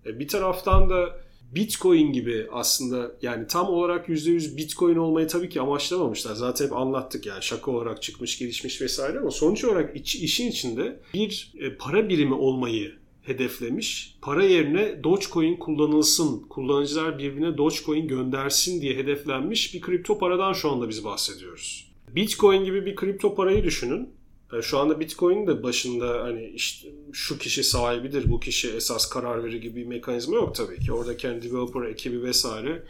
E, 0.06 0.20
bir 0.20 0.28
taraftan 0.28 0.90
da 0.90 1.27
Bitcoin 1.56 2.14
gibi 2.14 2.48
aslında 2.52 3.12
yani 3.22 3.48
tam 3.48 3.68
olarak 3.68 4.10
%100 4.10 4.58
Bitcoin 4.58 4.96
olmayı 4.96 5.28
tabii 5.28 5.50
ki 5.50 5.62
amaçlamamışlar. 5.62 6.36
Zaten 6.36 6.66
hep 6.66 6.74
anlattık 6.74 7.26
yani 7.26 7.44
şaka 7.44 7.72
olarak 7.72 8.02
çıkmış, 8.02 8.40
gelişmiş 8.40 8.82
vesaire 8.82 9.20
ama 9.20 9.32
sonuç 9.32 9.66
olarak 9.66 9.96
iç, 9.96 10.16
işin 10.16 10.48
içinde 10.50 11.00
bir 11.14 11.54
e, 11.60 11.76
para 11.76 12.10
birimi 12.10 12.34
olmayı 12.34 12.96
hedeflemiş. 13.22 14.18
Para 14.22 14.44
yerine 14.44 15.04
Dogecoin 15.04 15.56
kullanılsın, 15.56 16.40
kullanıcılar 16.40 17.20
birbirine 17.20 17.58
Dogecoin 17.58 18.08
göndersin 18.08 18.82
diye 18.82 18.96
hedeflenmiş 18.96 19.74
bir 19.74 19.82
kripto 19.82 20.18
paradan 20.18 20.54
şu 20.54 20.72
anda 20.72 20.90
biz 20.90 21.06
bahsediyoruz. 21.06 21.92
Bitcoin 22.16 22.66
gibi 22.66 22.86
bir 22.86 22.96
kripto 22.96 23.36
parayı 23.36 23.64
düşünün. 23.64 24.10
Yani 24.54 24.64
şu 24.64 24.78
anda 24.78 25.00
Bitcoin 25.00 25.48
de 25.48 25.64
başında 25.64 26.24
hani 26.24 26.50
işte 26.50 26.90
şu 27.14 27.38
kişi 27.38 27.64
sahibidir, 27.64 28.32
bu 28.32 28.40
kişi 28.40 28.70
esas 28.70 29.10
karar 29.10 29.44
verir 29.44 29.62
gibi 29.62 29.76
bir 29.76 29.86
mekanizma 29.86 30.36
yok 30.36 30.56
tabii 30.56 30.80
ki. 30.80 30.94
Orada 30.94 31.18
kendi 31.18 31.50
developer 31.50 31.82
ekibi 31.82 32.24
vesaire 32.24 32.84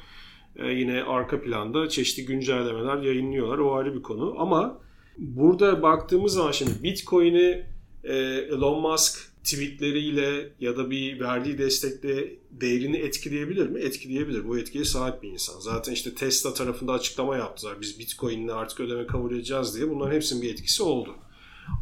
e, 0.56 0.68
yine 0.68 1.04
arka 1.04 1.42
planda 1.42 1.90
çeşitli 1.90 2.26
güncellemeler 2.26 2.98
yayınlıyorlar. 2.98 3.58
O 3.58 3.76
ayrı 3.76 3.96
bir 3.96 4.04
konu. 4.04 4.36
Ama 4.38 4.80
burada 5.18 5.82
baktığımız 5.82 6.34
zaman 6.34 6.52
şimdi 6.52 6.72
Bitcoin'i 6.84 7.66
e, 8.04 8.16
Elon 8.52 8.82
Musk 8.82 9.32
tweetleriyle 9.44 10.50
ya 10.60 10.78
da 10.78 10.90
bir 10.90 11.20
verdiği 11.20 11.58
destekle 11.58 12.36
değerini 12.52 12.98
etkileyebilir 12.98 13.68
mi? 13.68 13.80
Etkileyebilir. 13.80 14.48
Bu 14.48 14.58
etkiye 14.58 14.86
sahip 14.86 15.24
bir 15.24 15.30
insan. 15.30 15.60
Zaten 15.60 15.94
işte 15.94 16.16
Tesla 16.16 16.54
tarafında 16.54 16.94
açıklama 16.94 17.38
yaptılar. 17.38 17.82
Biz 17.82 18.00
Bitcoin'le 18.00 18.48
artık 18.48 18.80
ödeme 18.80 19.08
kabul 19.08 19.36
edeceğiz 19.36 19.76
diye. 19.76 19.90
Bunların 19.90 20.16
hepsinin 20.16 20.42
bir 20.42 20.54
etkisi 20.54 20.84
oldu. 20.84 21.16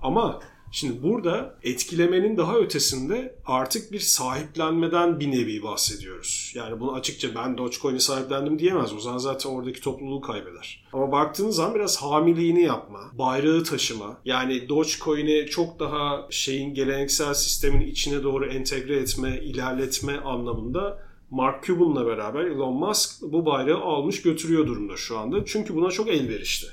Ama 0.03 0.39
şimdi 0.71 1.03
burada 1.03 1.55
etkilemenin 1.63 2.37
daha 2.37 2.57
ötesinde 2.57 3.35
artık 3.45 3.91
bir 3.91 3.99
sahiplenmeden 3.99 5.19
bir 5.19 5.31
nevi 5.31 5.63
bahsediyoruz. 5.63 6.53
Yani 6.55 6.79
bunu 6.79 6.93
açıkça 6.93 7.35
ben 7.35 7.57
Dogecoin'i 7.57 7.99
sahiplendim 7.99 8.59
diyemez. 8.59 8.93
O 8.93 8.99
zaman 8.99 9.17
zaten 9.17 9.49
oradaki 9.49 9.81
topluluğu 9.81 10.21
kaybeder. 10.21 10.83
Ama 10.93 11.11
baktığınız 11.11 11.55
zaman 11.55 11.75
biraz 11.75 11.97
hamiliğini 12.01 12.61
yapma, 12.61 12.99
bayrağı 13.13 13.63
taşıma. 13.63 14.17
Yani 14.25 14.69
Dogecoin'i 14.69 15.45
çok 15.45 15.79
daha 15.79 16.27
şeyin 16.29 16.73
geleneksel 16.73 17.33
sistemin 17.33 17.81
içine 17.81 18.23
doğru 18.23 18.45
entegre 18.45 18.95
etme, 18.95 19.39
ilerletme 19.43 20.17
anlamında 20.17 21.05
Mark 21.31 21.63
Cuban'la 21.63 22.05
beraber 22.05 22.45
Elon 22.45 22.73
Musk 22.73 23.21
bu 23.21 23.45
bayrağı 23.45 23.81
almış 23.81 24.21
götürüyor 24.21 24.67
durumda 24.67 24.97
şu 24.97 25.17
anda. 25.17 25.45
Çünkü 25.45 25.75
buna 25.75 25.91
çok 25.91 26.07
elverişli. 26.07 26.67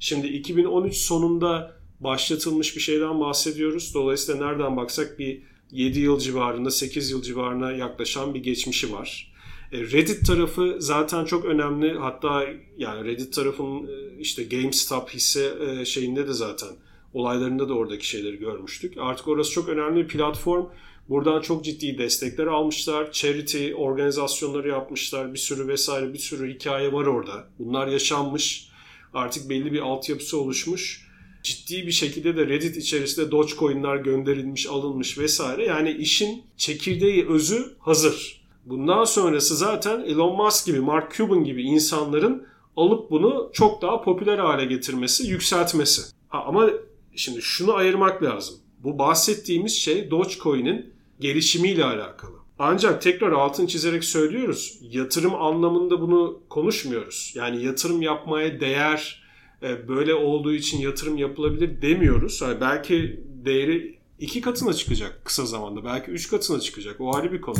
Şimdi 0.00 0.26
2013 0.26 0.96
sonunda 0.96 1.75
başlatılmış 2.00 2.76
bir 2.76 2.80
şeyden 2.80 3.20
bahsediyoruz. 3.20 3.94
Dolayısıyla 3.94 4.46
nereden 4.46 4.76
baksak 4.76 5.18
bir 5.18 5.42
7 5.72 6.00
yıl 6.00 6.18
civarında, 6.18 6.70
8 6.70 7.10
yıl 7.10 7.22
civarına 7.22 7.72
yaklaşan 7.72 8.34
bir 8.34 8.42
geçmişi 8.42 8.92
var. 8.92 9.32
E, 9.72 9.78
Reddit 9.78 10.26
tarafı 10.26 10.76
zaten 10.78 11.24
çok 11.24 11.44
önemli. 11.44 11.98
Hatta 11.98 12.44
yani 12.78 13.04
Reddit 13.04 13.32
tarafının 13.32 13.86
e, 13.86 14.20
işte 14.20 14.44
GameStop 14.44 15.10
hisse 15.10 15.54
e, 15.60 15.84
şeyinde 15.84 16.28
de 16.28 16.32
zaten 16.32 16.68
olaylarında 17.14 17.68
da 17.68 17.74
oradaki 17.74 18.08
şeyleri 18.08 18.36
görmüştük. 18.38 18.94
Artık 18.98 19.28
orası 19.28 19.50
çok 19.50 19.68
önemli 19.68 20.04
bir 20.04 20.08
platform. 20.08 20.66
Buradan 21.08 21.40
çok 21.40 21.64
ciddi 21.64 21.98
destekler 21.98 22.46
almışlar. 22.46 23.12
Charity 23.12 23.74
organizasyonları 23.74 24.68
yapmışlar. 24.68 25.34
Bir 25.34 25.38
sürü 25.38 25.68
vesaire 25.68 26.12
bir 26.12 26.18
sürü 26.18 26.54
hikaye 26.54 26.92
var 26.92 27.06
orada. 27.06 27.48
Bunlar 27.58 27.86
yaşanmış. 27.86 28.68
Artık 29.14 29.50
belli 29.50 29.72
bir 29.72 29.80
altyapısı 29.80 30.40
oluşmuş 30.40 31.05
ciddi 31.46 31.86
bir 31.86 31.92
şekilde 31.92 32.36
de 32.36 32.46
Reddit 32.46 32.76
içerisinde 32.76 33.30
Dogecoin'ler 33.30 33.96
gönderilmiş, 33.96 34.66
alınmış 34.66 35.18
vesaire. 35.18 35.66
Yani 35.66 35.90
işin 35.90 36.42
çekirdeği, 36.56 37.28
özü 37.28 37.76
hazır. 37.78 38.42
Bundan 38.64 39.04
sonrası 39.04 39.56
zaten 39.56 40.00
Elon 40.00 40.36
Musk 40.36 40.66
gibi, 40.66 40.80
Mark 40.80 41.14
Cuban 41.14 41.44
gibi 41.44 41.62
insanların 41.62 42.46
alıp 42.76 43.10
bunu 43.10 43.50
çok 43.52 43.82
daha 43.82 44.02
popüler 44.02 44.38
hale 44.38 44.64
getirmesi, 44.64 45.26
yükseltmesi. 45.26 46.02
Ha, 46.28 46.44
ama 46.46 46.70
şimdi 47.16 47.42
şunu 47.42 47.74
ayırmak 47.74 48.22
lazım. 48.22 48.56
Bu 48.78 48.98
bahsettiğimiz 48.98 49.72
şey 49.72 50.10
Dogecoin'in 50.10 50.92
gelişimiyle 51.20 51.84
alakalı. 51.84 52.36
Ancak 52.58 53.02
tekrar 53.02 53.32
altın 53.32 53.66
çizerek 53.66 54.04
söylüyoruz. 54.04 54.78
Yatırım 54.80 55.34
anlamında 55.34 56.00
bunu 56.00 56.40
konuşmuyoruz. 56.48 57.32
Yani 57.34 57.64
yatırım 57.64 58.02
yapmaya 58.02 58.60
değer, 58.60 59.25
böyle 59.62 60.14
olduğu 60.14 60.52
için 60.52 60.78
yatırım 60.78 61.16
yapılabilir 61.16 61.82
demiyoruz. 61.82 62.40
Yani 62.42 62.60
belki 62.60 63.20
değeri 63.44 63.98
iki 64.20 64.40
katına 64.40 64.72
çıkacak 64.72 65.20
kısa 65.24 65.46
zamanda. 65.46 65.84
Belki 65.84 66.10
üç 66.10 66.28
katına 66.28 66.60
çıkacak. 66.60 67.00
O 67.00 67.16
ayrı 67.16 67.32
bir 67.32 67.40
konu. 67.40 67.58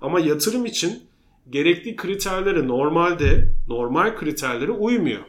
Ama 0.00 0.20
yatırım 0.20 0.66
için 0.66 1.02
gerekli 1.50 1.96
kriterlere 1.96 2.68
normalde 2.68 3.52
normal 3.68 4.16
kriterlere 4.16 4.72
uymuyor. 4.72 5.22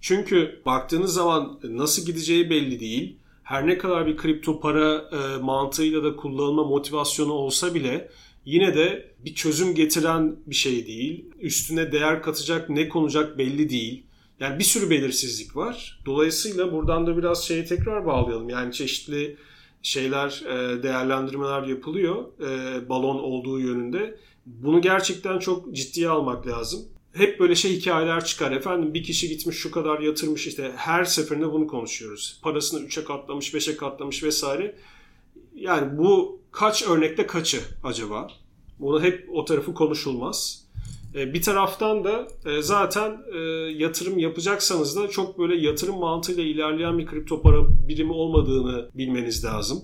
Çünkü 0.00 0.62
baktığınız 0.66 1.14
zaman 1.14 1.60
nasıl 1.64 2.06
gideceği 2.06 2.50
belli 2.50 2.80
değil. 2.80 3.16
Her 3.42 3.66
ne 3.66 3.78
kadar 3.78 4.06
bir 4.06 4.16
kripto 4.16 4.60
para 4.60 5.10
e, 5.12 5.42
mantığıyla 5.42 6.04
da 6.04 6.16
kullanılma 6.16 6.64
motivasyonu 6.64 7.32
olsa 7.32 7.74
bile 7.74 8.10
yine 8.44 8.74
de 8.74 9.14
bir 9.24 9.34
çözüm 9.34 9.74
getiren 9.74 10.36
bir 10.46 10.54
şey 10.54 10.86
değil. 10.86 11.24
Üstüne 11.40 11.92
değer 11.92 12.22
katacak 12.22 12.70
ne 12.70 12.88
konacak 12.88 13.38
belli 13.38 13.70
değil. 13.70 14.05
Yani 14.40 14.58
bir 14.58 14.64
sürü 14.64 14.90
belirsizlik 14.90 15.56
var. 15.56 16.00
Dolayısıyla 16.06 16.72
buradan 16.72 17.06
da 17.06 17.16
biraz 17.16 17.44
şeyi 17.44 17.64
tekrar 17.64 18.06
bağlayalım. 18.06 18.48
Yani 18.48 18.72
çeşitli 18.72 19.36
şeyler, 19.82 20.42
e, 20.46 20.82
değerlendirmeler 20.82 21.62
yapılıyor 21.62 22.24
e, 22.40 22.88
balon 22.88 23.18
olduğu 23.18 23.60
yönünde. 23.60 24.18
Bunu 24.46 24.80
gerçekten 24.80 25.38
çok 25.38 25.74
ciddiye 25.74 26.08
almak 26.08 26.46
lazım. 26.46 26.80
Hep 27.12 27.40
böyle 27.40 27.54
şey 27.54 27.76
hikayeler 27.76 28.24
çıkar. 28.24 28.52
Efendim 28.52 28.94
bir 28.94 29.02
kişi 29.02 29.28
gitmiş 29.28 29.56
şu 29.56 29.70
kadar 29.70 30.00
yatırmış 30.00 30.46
işte 30.46 30.72
her 30.76 31.04
seferinde 31.04 31.52
bunu 31.52 31.66
konuşuyoruz. 31.66 32.40
Parasını 32.42 32.86
3'e 32.86 33.04
katlamış, 33.04 33.54
5'e 33.54 33.76
katlamış 33.76 34.22
vesaire. 34.22 34.76
Yani 35.54 35.98
bu 35.98 36.40
kaç 36.50 36.88
örnekte 36.88 37.26
kaçı 37.26 37.60
acaba? 37.84 38.30
Bunu 38.78 39.02
hep 39.02 39.28
o 39.32 39.44
tarafı 39.44 39.74
konuşulmaz. 39.74 40.65
E, 41.16 41.34
bir 41.34 41.42
taraftan 41.42 42.04
da 42.04 42.28
e, 42.46 42.62
zaten 42.62 43.18
e, 43.34 43.38
yatırım 43.72 44.18
yapacaksanız 44.18 44.96
da 44.96 45.08
çok 45.08 45.38
böyle 45.38 45.66
yatırım 45.66 45.98
mantığıyla 45.98 46.42
ilerleyen 46.42 46.98
bir 46.98 47.06
kripto 47.06 47.42
para 47.42 47.56
birimi 47.88 48.12
olmadığını 48.12 48.88
bilmeniz 48.94 49.44
lazım. 49.44 49.82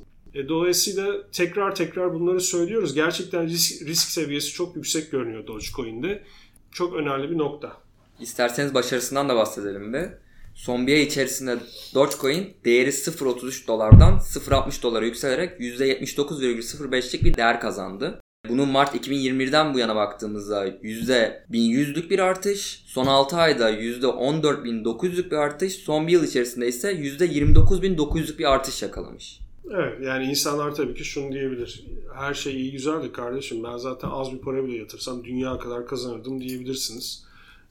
Dolayısıyla 0.49 1.31
tekrar 1.33 1.75
tekrar 1.75 2.15
bunları 2.15 2.41
söylüyoruz. 2.41 2.95
Gerçekten 2.95 3.47
risk, 3.47 3.83
risk 3.83 4.09
seviyesi 4.09 4.53
çok 4.53 4.77
yüksek 4.77 5.11
görünüyor 5.11 5.47
Dogecoin'de. 5.47 6.23
Çok 6.71 6.95
önemli 6.95 7.31
bir 7.31 7.39
nokta. 7.39 7.73
İsterseniz 8.21 8.75
başarısından 8.75 9.29
da 9.29 9.37
bahsedelim 9.37 9.93
bir. 9.93 10.09
Son 10.55 10.87
bir 10.87 10.93
ay 10.93 11.03
içerisinde 11.03 11.59
Dogecoin 11.95 12.55
değeri 12.65 12.91
0.33 12.91 13.67
dolardan 13.67 14.19
0.60 14.19 14.83
dolara 14.83 15.05
yükselerek 15.05 15.61
%79,05'lik 15.61 17.25
bir 17.25 17.35
değer 17.35 17.61
kazandı. 17.61 18.22
Bunun 18.53 18.69
Mart 18.69 18.95
2021'den 18.95 19.75
bu 19.75 19.79
yana 19.79 19.97
baktığımızda 19.97 20.69
%1100'lük 20.69 22.11
bir 22.11 22.19
artış, 22.19 22.83
son 22.87 23.07
6 23.07 23.37
ayda 23.37 23.71
%14.900'lük 23.71 25.31
bir 25.31 25.37
artış, 25.37 25.73
son 25.73 26.07
bir 26.07 26.13
yıl 26.13 26.25
içerisinde 26.25 26.69
ise 26.69 26.93
%29.900'lük 26.93 28.39
bir 28.39 28.53
artış 28.53 28.83
yakalamış. 28.83 29.41
Evet 29.71 30.07
yani 30.07 30.25
insanlar 30.25 30.75
tabii 30.75 30.95
ki 30.95 31.05
şunu 31.05 31.33
diyebilir. 31.33 31.85
Her 32.15 32.35
şey 32.35 32.61
iyi 32.61 32.73
güzel 32.73 33.03
de 33.03 33.13
kardeşim 33.13 33.65
ben 33.65 33.77
zaten 33.77 34.09
az 34.09 34.33
bir 34.33 34.39
para 34.39 34.65
bile 34.67 34.77
yatırsam 34.77 35.25
dünya 35.25 35.59
kadar 35.59 35.87
kazanırdım 35.87 36.41
diyebilirsiniz. 36.41 37.25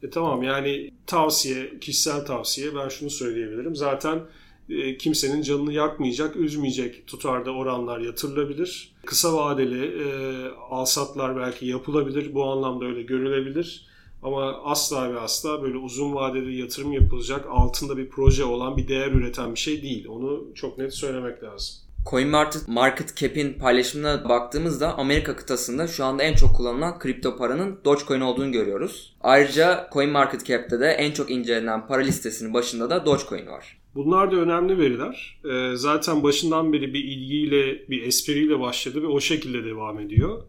E 0.04 0.10
tamam 0.10 0.44
yani 0.44 0.92
tavsiye, 1.08 1.80
kişisel 1.80 2.26
tavsiye 2.26 2.76
ben 2.76 2.90
şunu 2.90 3.10
söyleyebilirim. 3.10 3.76
Zaten 3.76 4.20
kimsenin 5.00 5.42
canını 5.42 5.74
yakmayacak, 5.74 6.36
üzmeyecek 6.36 7.08
tutarda 7.08 7.52
oranlar 7.52 8.00
yatırılabilir. 8.00 8.94
Kısa 9.06 9.34
vadeli 9.38 9.86
e, 9.86 10.08
alsatlar 10.70 11.38
belki 11.38 11.66
yapılabilir. 11.66 12.34
Bu 12.36 12.46
anlamda 12.52 12.86
öyle 12.86 13.02
görülebilir. 13.02 13.88
Ama 14.24 14.64
asla 14.64 15.14
ve 15.14 15.20
asla 15.20 15.64
böyle 15.64 15.78
uzun 15.78 16.16
vadeli 16.16 16.62
yatırım 16.62 16.94
yapılacak, 16.94 17.46
altında 17.50 17.98
bir 17.98 18.10
proje 18.10 18.44
olan 18.44 18.78
bir 18.78 18.88
değer 18.88 19.12
üreten 19.12 19.54
bir 19.54 19.60
şey 19.60 19.82
değil. 19.82 20.08
Onu 20.10 20.48
çok 20.56 20.78
net 20.78 20.94
söylemek 20.94 21.44
lazım. 21.44 21.76
CoinMarket 22.10 22.68
Market 22.68 23.16
Cap'in 23.16 23.54
paylaşımına 23.54 24.30
baktığımızda 24.30 24.98
Amerika 24.98 25.36
kıtasında 25.36 25.88
şu 25.88 26.06
anda 26.06 26.24
en 26.24 26.36
çok 26.36 26.56
kullanılan 26.56 27.00
kripto 27.00 27.38
paranın 27.38 27.80
Dogecoin 27.86 28.22
olduğunu 28.22 28.52
görüyoruz. 28.52 29.16
Ayrıca 29.22 29.90
CoinMarketCap'te 29.94 30.80
de 30.80 30.88
en 30.88 31.12
çok 31.12 31.32
incelenen 31.32 31.88
para 31.88 32.02
listesinin 32.02 32.54
başında 32.54 32.90
da 32.90 33.06
Dogecoin 33.06 33.48
var. 33.48 33.81
Bunlar 33.96 34.32
da 34.32 34.36
önemli 34.36 34.78
veriler. 34.78 35.40
Ee, 35.46 35.76
zaten 35.76 36.24
başından 36.24 36.74
beri 36.74 36.94
bir 36.94 37.04
ilgiyle, 37.04 37.90
bir 37.90 38.04
espriyle 38.04 38.60
başladı 38.60 39.02
ve 39.02 39.08
o 39.08 39.20
şekilde 39.20 39.66
devam 39.66 40.00
ediyor. 40.00 40.44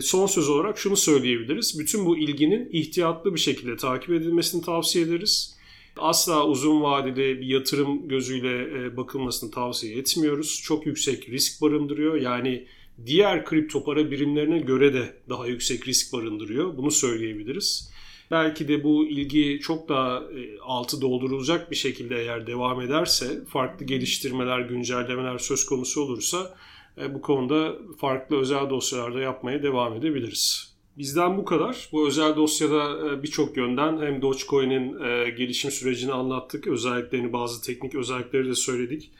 Son 0.00 0.26
söz 0.26 0.48
olarak 0.48 0.78
şunu 0.78 0.96
söyleyebiliriz. 0.96 1.78
Bütün 1.78 2.06
bu 2.06 2.18
ilginin 2.18 2.68
ihtiyatlı 2.72 3.34
bir 3.34 3.40
şekilde 3.40 3.76
takip 3.76 4.10
edilmesini 4.10 4.62
tavsiye 4.62 5.04
ederiz. 5.04 5.56
Asla 5.96 6.46
uzun 6.46 6.82
vadede 6.82 7.40
bir 7.40 7.46
yatırım 7.46 8.08
gözüyle 8.08 8.84
e, 8.84 8.96
bakılmasını 8.96 9.50
tavsiye 9.50 9.98
etmiyoruz. 9.98 10.60
Çok 10.64 10.86
yüksek 10.86 11.28
risk 11.28 11.62
barındırıyor. 11.62 12.14
Yani 12.14 12.66
diğer 13.06 13.44
kripto 13.44 13.84
para 13.84 14.10
birimlerine 14.10 14.58
göre 14.58 14.94
de 14.94 15.14
daha 15.28 15.46
yüksek 15.46 15.88
risk 15.88 16.12
barındırıyor. 16.12 16.76
Bunu 16.76 16.90
söyleyebiliriz. 16.90 17.93
Belki 18.34 18.68
de 18.68 18.84
bu 18.84 19.06
ilgi 19.06 19.60
çok 19.62 19.88
daha 19.88 20.18
e, 20.18 20.58
altı 20.60 21.00
doldurulacak 21.00 21.70
bir 21.70 21.76
şekilde 21.76 22.16
eğer 22.16 22.46
devam 22.46 22.80
ederse, 22.80 23.44
farklı 23.44 23.86
geliştirmeler, 23.86 24.60
güncellemeler 24.60 25.38
söz 25.38 25.66
konusu 25.66 26.02
olursa 26.02 26.54
e, 26.98 27.14
bu 27.14 27.20
konuda 27.20 27.74
farklı 28.00 28.36
özel 28.36 28.70
dosyalarda 28.70 29.20
yapmaya 29.20 29.62
devam 29.62 29.94
edebiliriz. 29.94 30.74
Bizden 30.98 31.38
bu 31.38 31.44
kadar. 31.44 31.88
Bu 31.92 32.08
özel 32.08 32.36
dosyada 32.36 33.08
e, 33.08 33.22
birçok 33.22 33.56
yönden 33.56 34.00
hem 34.00 34.22
Dogecoin'in 34.22 34.98
gelişim 35.36 35.70
sürecini 35.70 36.12
anlattık, 36.12 36.66
özelliklerini, 36.66 37.32
bazı 37.32 37.62
teknik 37.62 37.94
özellikleri 37.94 38.48
de 38.48 38.54
söyledik. 38.54 39.10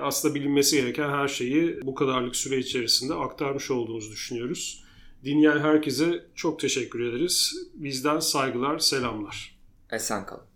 Aslında 0.00 0.34
bilinmesi 0.34 0.76
gereken 0.76 1.10
her 1.10 1.28
şeyi 1.28 1.78
bu 1.82 1.94
kadarlık 1.94 2.36
süre 2.36 2.58
içerisinde 2.58 3.14
aktarmış 3.14 3.70
olduğumuzu 3.70 4.12
düşünüyoruz. 4.12 4.84
Dinleyen 5.24 5.58
herkese 5.58 6.24
çok 6.34 6.60
teşekkür 6.60 7.00
ederiz. 7.00 7.54
Bizden 7.74 8.20
saygılar, 8.20 8.78
selamlar. 8.78 9.58
Esen 9.90 10.26
kalın. 10.26 10.51